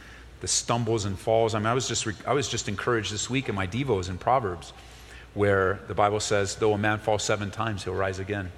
[0.41, 1.53] the stumbles and falls.
[1.53, 4.17] I mean, I was just, I was just encouraged this week in my Devos in
[4.17, 4.73] Proverbs,
[5.33, 8.51] where the Bible says, though a man fall seven times, he'll rise again.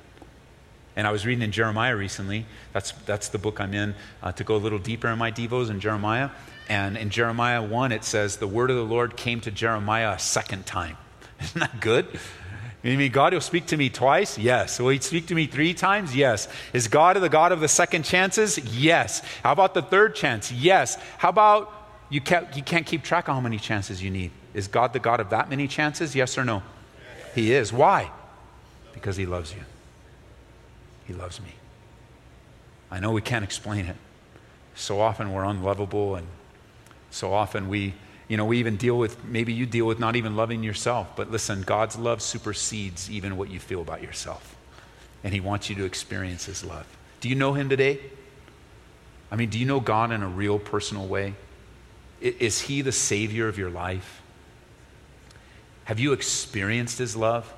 [0.95, 2.45] And I was reading in Jeremiah recently.
[2.71, 5.69] That's, that's the book I'm in uh, to go a little deeper in my Devos
[5.69, 6.29] in Jeremiah.
[6.69, 10.19] And in Jeremiah 1, it says, The word of the Lord came to Jeremiah a
[10.19, 10.97] second time.
[11.41, 12.07] Isn't that good?
[12.83, 14.37] You mean God will speak to me twice?
[14.37, 14.77] Yes.
[14.77, 16.13] Will He speak to me three times?
[16.13, 16.49] Yes.
[16.73, 18.57] Is God the God of the second chances?
[18.57, 19.21] Yes.
[19.41, 20.51] How about the third chance?
[20.51, 20.97] Yes.
[21.17, 21.71] How about
[22.09, 24.31] you can't, you can't keep track of how many chances you need?
[24.53, 26.13] Is God the God of that many chances?
[26.13, 26.61] Yes or no?
[27.33, 27.71] He is.
[27.71, 28.11] Why?
[28.93, 29.61] Because He loves you.
[31.05, 31.53] He loves me.
[32.91, 33.95] I know we can't explain it.
[34.75, 36.27] So often we're unlovable, and
[37.11, 37.93] so often we
[38.27, 41.29] you know, we even deal with, maybe you deal with not even loving yourself, but
[41.29, 44.55] listen, God's love supersedes even what you feel about yourself.
[45.23, 46.85] And He wants you to experience His love.
[47.21, 47.99] Do you know Him today?
[49.31, 51.35] I mean, do you know God in a real personal way?
[52.21, 54.21] Is He the Savior of your life?
[55.85, 57.51] Have you experienced His love?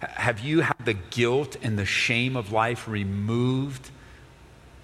[0.00, 3.90] Have you had the guilt and the shame of life removed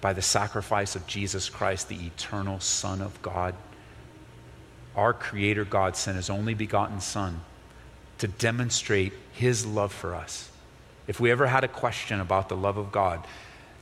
[0.03, 3.55] by the sacrifice of Jesus Christ, the eternal Son of God.
[4.95, 7.41] Our Creator God sent His only begotten Son
[8.19, 10.51] to demonstrate His love for us.
[11.07, 13.25] If we ever had a question about the love of God,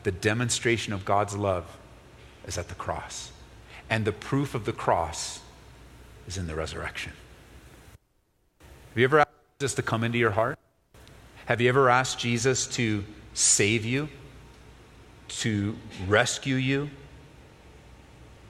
[0.03, 1.65] the demonstration of God's love
[2.47, 3.31] is at the cross.
[3.89, 5.41] And the proof of the cross
[6.27, 7.13] is in the resurrection.
[8.89, 10.57] Have you ever asked Jesus to come into your heart?
[11.45, 13.03] Have you ever asked Jesus to
[13.33, 14.09] save you,
[15.27, 15.75] to
[16.07, 16.89] rescue you?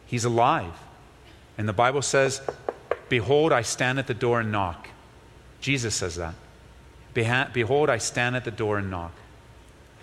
[0.06, 0.74] He's alive.
[1.58, 2.42] And the Bible says,
[3.10, 4.88] Behold, I stand at the door and knock.
[5.60, 6.34] Jesus says that.
[7.14, 9.12] Behold, I stand at the door and knock.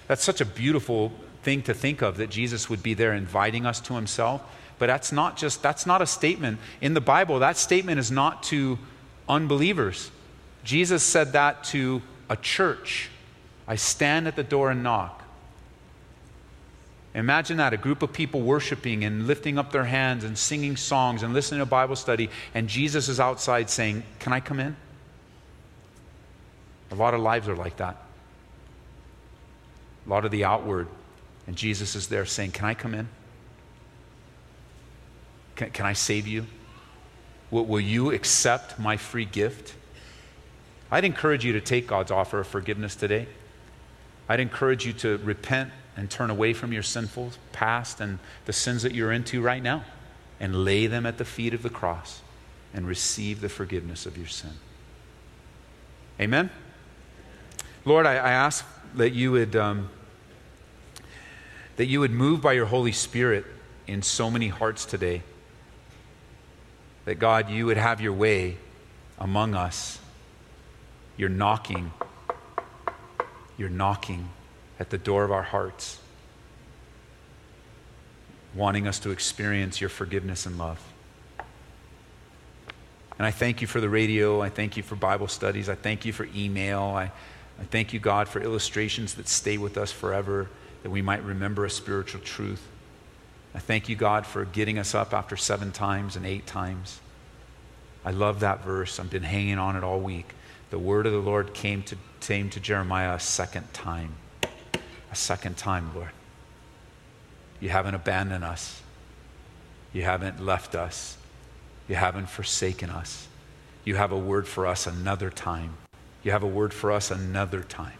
[0.07, 3.81] That's such a beautiful thing to think of that Jesus would be there inviting us
[3.81, 4.43] to himself.
[4.79, 6.59] But that's not just, that's not a statement.
[6.81, 8.79] In the Bible, that statement is not to
[9.29, 10.11] unbelievers.
[10.65, 13.11] Jesus said that to a church.
[13.67, 15.18] I stand at the door and knock.
[17.15, 21.23] Imagine that a group of people worshiping and lifting up their hands and singing songs
[21.23, 24.77] and listening to Bible study, and Jesus is outside saying, Can I come in?
[26.91, 27.97] A lot of lives are like that.
[30.07, 30.89] A lot of the outward.
[31.47, 33.09] And Jesus is there saying, Can I come in?
[35.57, 36.47] Can, can I save you?
[37.51, 39.75] Will, will you accept my free gift?
[40.91, 43.27] I'd encourage you to take God's offer of forgiveness today.
[44.29, 48.85] I'd encourage you to repent and turn away from your sinful past and the sins
[48.85, 49.85] that you're into right now
[50.39, 52.23] and lay them at the feet of the cross
[52.73, 54.53] and receive the forgiveness of your sin.
[56.21, 56.51] Amen?
[57.85, 59.57] Lord, I, I ask that you would.
[59.57, 59.91] Um,
[61.77, 63.45] that you would move by your Holy Spirit
[63.87, 65.23] in so many hearts today.
[67.05, 68.57] That God, you would have your way
[69.17, 70.01] among us.
[71.17, 71.93] You're knocking.
[73.57, 74.29] You're knocking
[74.79, 75.99] at the door of our hearts,
[78.55, 80.81] wanting us to experience your forgiveness and love.
[83.19, 84.41] And I thank you for the radio.
[84.41, 85.69] I thank you for Bible studies.
[85.69, 86.83] I thank you for email.
[86.83, 87.11] I,
[87.61, 90.49] I thank you, God, for illustrations that stay with us forever
[90.85, 92.65] that we might remember a spiritual truth.
[93.55, 97.01] I thank you, God, for getting us up after seven times and eight times.
[98.05, 99.01] I love that verse.
[99.01, 100.35] I've been hanging on it all week.
[100.71, 104.15] The word of the Lord came to, came to Jeremiah a second time.
[105.11, 106.11] A second time, Lord.
[107.61, 108.83] You haven't abandoned us.
[109.93, 111.17] You haven't left us.
[111.89, 113.27] You haven't forsaken us.
[113.85, 115.77] You have a word for us another time.
[116.23, 117.99] You have a word for us another time.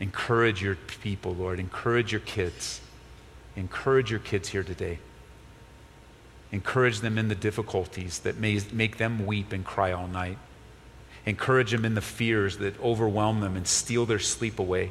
[0.00, 1.60] Encourage your people, Lord.
[1.60, 2.80] Encourage your kids.
[3.54, 4.98] Encourage your kids here today.
[6.50, 10.38] Encourage them in the difficulties that may make them weep and cry all night.
[11.24, 14.90] Encourage them in the fears that overwhelm them and steal their sleep away.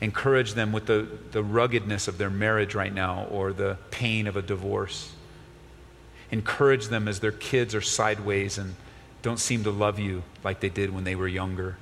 [0.00, 4.36] Encourage them with the, the ruggedness of their marriage right now or the pain of
[4.36, 5.12] a divorce.
[6.30, 8.74] Encourage them as their kids are sideways and
[9.22, 11.76] don't seem to love you like they did when they were younger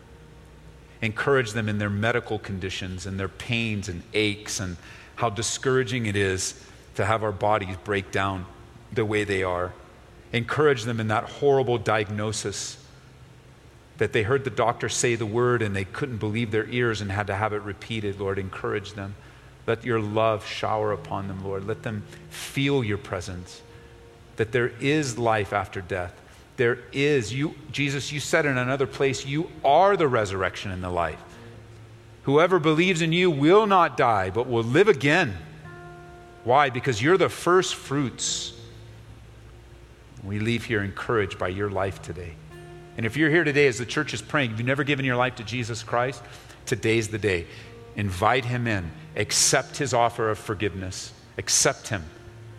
[1.03, 4.77] encourage them in their medical conditions and their pains and aches and
[5.17, 6.65] how discouraging it is
[6.95, 8.45] to have our bodies break down
[8.93, 9.73] the way they are.
[10.33, 12.85] Encourage them in that horrible diagnosis
[13.99, 17.13] that they heard the doctor say the word and they couldn't believe their ears and
[17.13, 18.19] had to have it repeated.
[18.19, 19.15] Lord, encourage them.
[19.67, 21.67] Let your love shower upon them, Lord.
[21.67, 23.61] Let them feel your presence,
[24.37, 26.15] that there is life after death
[26.59, 30.91] there is you Jesus you said in another place you are the resurrection and the
[30.91, 31.23] life.
[32.25, 35.35] Whoever believes in you will not die but will live again.
[36.45, 36.69] Why?
[36.69, 38.53] Because you're the first fruits.
[40.25, 42.35] We leave here encouraged by your life today.
[42.99, 45.17] And if you're here today as the church is praying, if you've never given your
[45.17, 46.23] life to Jesus Christ,
[46.67, 47.47] today's the day.
[47.97, 52.05] Invite him in, accept his offer of forgiveness, accept him,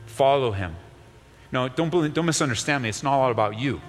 [0.07, 0.75] follow him.
[1.51, 2.89] No, don't, don't misunderstand me.
[2.89, 3.81] It's not all about you,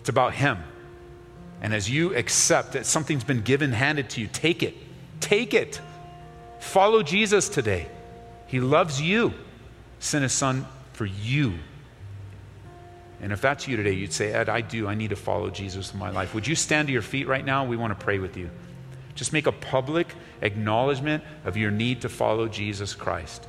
[0.00, 0.58] it's about Him.
[1.62, 4.74] And as you accept that something's been given, handed to you, take it.
[5.20, 5.78] Take it.
[6.58, 7.86] Follow Jesus today.
[8.46, 9.34] He loves you,
[9.98, 11.58] sent His Son for you.
[13.22, 14.88] And if that's you today, you'd say, Ed, I do.
[14.88, 16.34] I need to follow Jesus in my life.
[16.34, 17.64] Would you stand to your feet right now?
[17.66, 18.50] We want to pray with you.
[19.14, 23.46] Just make a public acknowledgement of your need to follow Jesus Christ.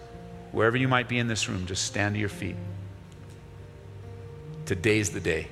[0.52, 2.58] Wherever you might be in this room, just stand to your feet.
[4.66, 5.48] Today's the day.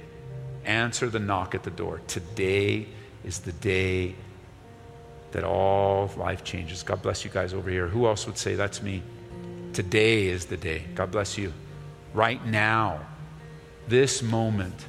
[0.65, 2.01] Answer the knock at the door.
[2.07, 2.87] Today
[3.23, 4.15] is the day
[5.31, 6.83] that all life changes.
[6.83, 7.87] God bless you guys over here.
[7.87, 9.01] Who else would say that's me?
[9.73, 10.83] Today is the day.
[10.95, 11.53] God bless you.
[12.13, 13.05] Right now,
[13.89, 14.85] this moment,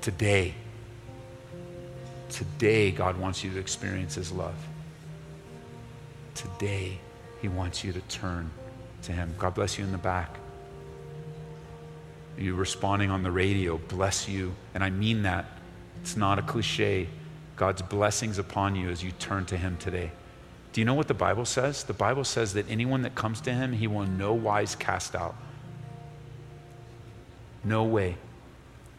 [0.00, 0.54] today,
[2.30, 4.54] today, God wants you to experience His love.
[6.34, 6.98] Today,
[7.42, 8.50] He wants you to turn
[9.02, 9.34] to Him.
[9.38, 10.38] God bless you in the back.
[12.38, 14.54] You responding on the radio, bless you.
[14.74, 15.46] And I mean that.
[16.00, 17.08] It's not a cliche.
[17.56, 20.10] God's blessings upon you as you turn to Him today.
[20.72, 21.84] Do you know what the Bible says?
[21.84, 25.14] The Bible says that anyone that comes to Him, He will in no wise cast
[25.14, 25.36] out.
[27.64, 28.16] No way.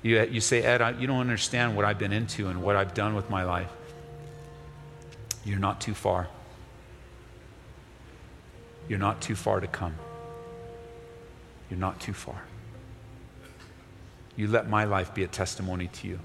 [0.01, 2.93] You, you say, Ed, I, you don't understand what I've been into and what I've
[2.93, 3.71] done with my life.
[5.43, 6.27] You're not too far.
[8.87, 9.95] You're not too far to come.
[11.69, 12.41] You're not too far.
[14.35, 16.19] You let my life be a testimony to you.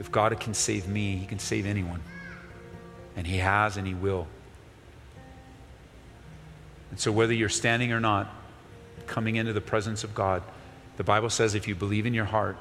[0.00, 2.00] If God can save me, He can save anyone.
[3.16, 4.26] And He has and He will.
[6.90, 8.32] And so, whether you're standing or not,
[9.06, 10.42] coming into the presence of God,
[10.96, 12.56] the Bible says if you believe in your heart,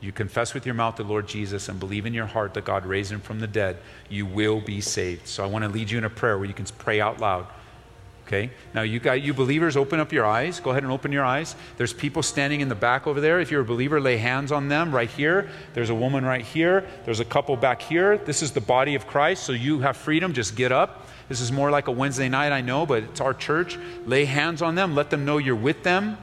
[0.00, 2.86] you confess with your mouth the Lord Jesus and believe in your heart that God
[2.86, 3.78] raised him from the dead,
[4.08, 5.26] you will be saved.
[5.26, 7.46] So I want to lead you in a prayer where you can pray out loud.
[8.28, 8.50] Okay?
[8.74, 10.60] Now, you, got, you believers, open up your eyes.
[10.60, 11.56] Go ahead and open your eyes.
[11.78, 13.40] There's people standing in the back over there.
[13.40, 15.48] If you're a believer, lay hands on them right here.
[15.72, 16.86] There's a woman right here.
[17.06, 18.18] There's a couple back here.
[18.18, 20.34] This is the body of Christ, so you have freedom.
[20.34, 21.06] Just get up.
[21.30, 23.78] This is more like a Wednesday night, I know, but it's our church.
[24.04, 24.94] Lay hands on them.
[24.94, 26.18] Let them know you're with them.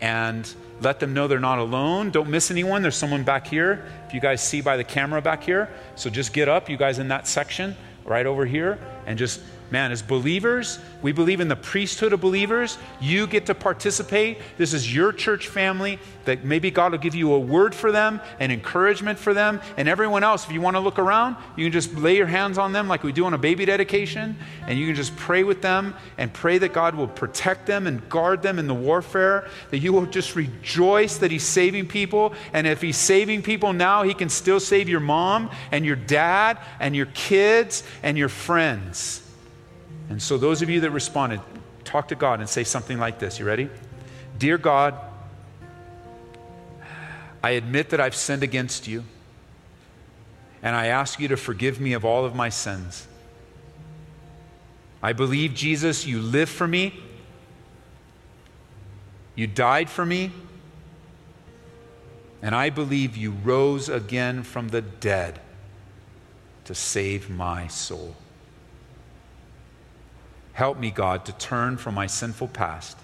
[0.00, 2.10] And let them know they're not alone.
[2.10, 2.82] Don't miss anyone.
[2.82, 3.84] There's someone back here.
[4.06, 5.68] If you guys see by the camera back here.
[5.96, 9.40] So just get up, you guys in that section right over here, and just
[9.70, 12.78] Man, as believers, we believe in the priesthood of believers.
[13.00, 14.38] You get to participate.
[14.56, 18.20] This is your church family that maybe God will give you a word for them,
[18.40, 19.60] an encouragement for them.
[19.76, 22.56] And everyone else, if you want to look around, you can just lay your hands
[22.56, 24.38] on them like we do on a baby dedication.
[24.66, 28.08] And you can just pray with them and pray that God will protect them and
[28.08, 29.48] guard them in the warfare.
[29.70, 32.32] That you will just rejoice that He's saving people.
[32.54, 36.58] And if He's saving people now, He can still save your mom and your dad
[36.80, 39.27] and your kids and your friends.
[40.08, 41.40] And so, those of you that responded,
[41.84, 43.38] talk to God and say something like this.
[43.38, 43.68] You ready?
[44.38, 44.94] Dear God,
[47.42, 49.04] I admit that I've sinned against you,
[50.62, 53.06] and I ask you to forgive me of all of my sins.
[55.02, 56.98] I believe, Jesus, you live for me,
[59.34, 60.32] you died for me,
[62.42, 65.40] and I believe you rose again from the dead
[66.64, 68.16] to save my soul.
[70.58, 72.98] Help me, God, to turn from my sinful past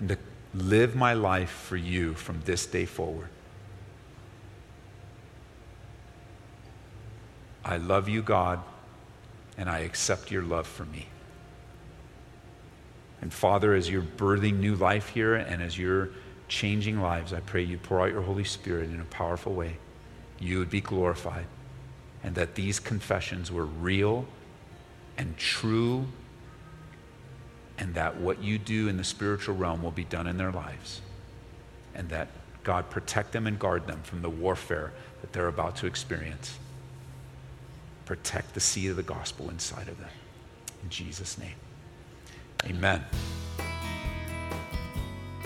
[0.00, 0.18] and to
[0.52, 3.28] live my life for you from this day forward.
[7.64, 8.58] I love you, God,
[9.56, 11.06] and I accept your love for me.
[13.20, 16.08] And Father, as you're birthing new life here and as you're
[16.48, 19.76] changing lives, I pray you pour out your Holy Spirit in a powerful way.
[20.40, 21.46] You would be glorified,
[22.24, 24.26] and that these confessions were real
[25.16, 26.06] and true,
[27.78, 31.00] and that what you do in the spiritual realm will be done in their lives,
[31.94, 32.28] and that
[32.64, 36.58] God protect them and guard them from the warfare that they're about to experience.
[38.04, 40.10] Protect the seed of the gospel inside of them.
[40.82, 41.54] In Jesus' name.
[42.64, 43.04] Amen.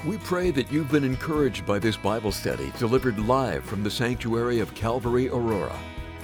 [0.07, 4.61] We pray that you've been encouraged by this Bible study delivered live from the sanctuary
[4.61, 5.77] of Calvary Aurora.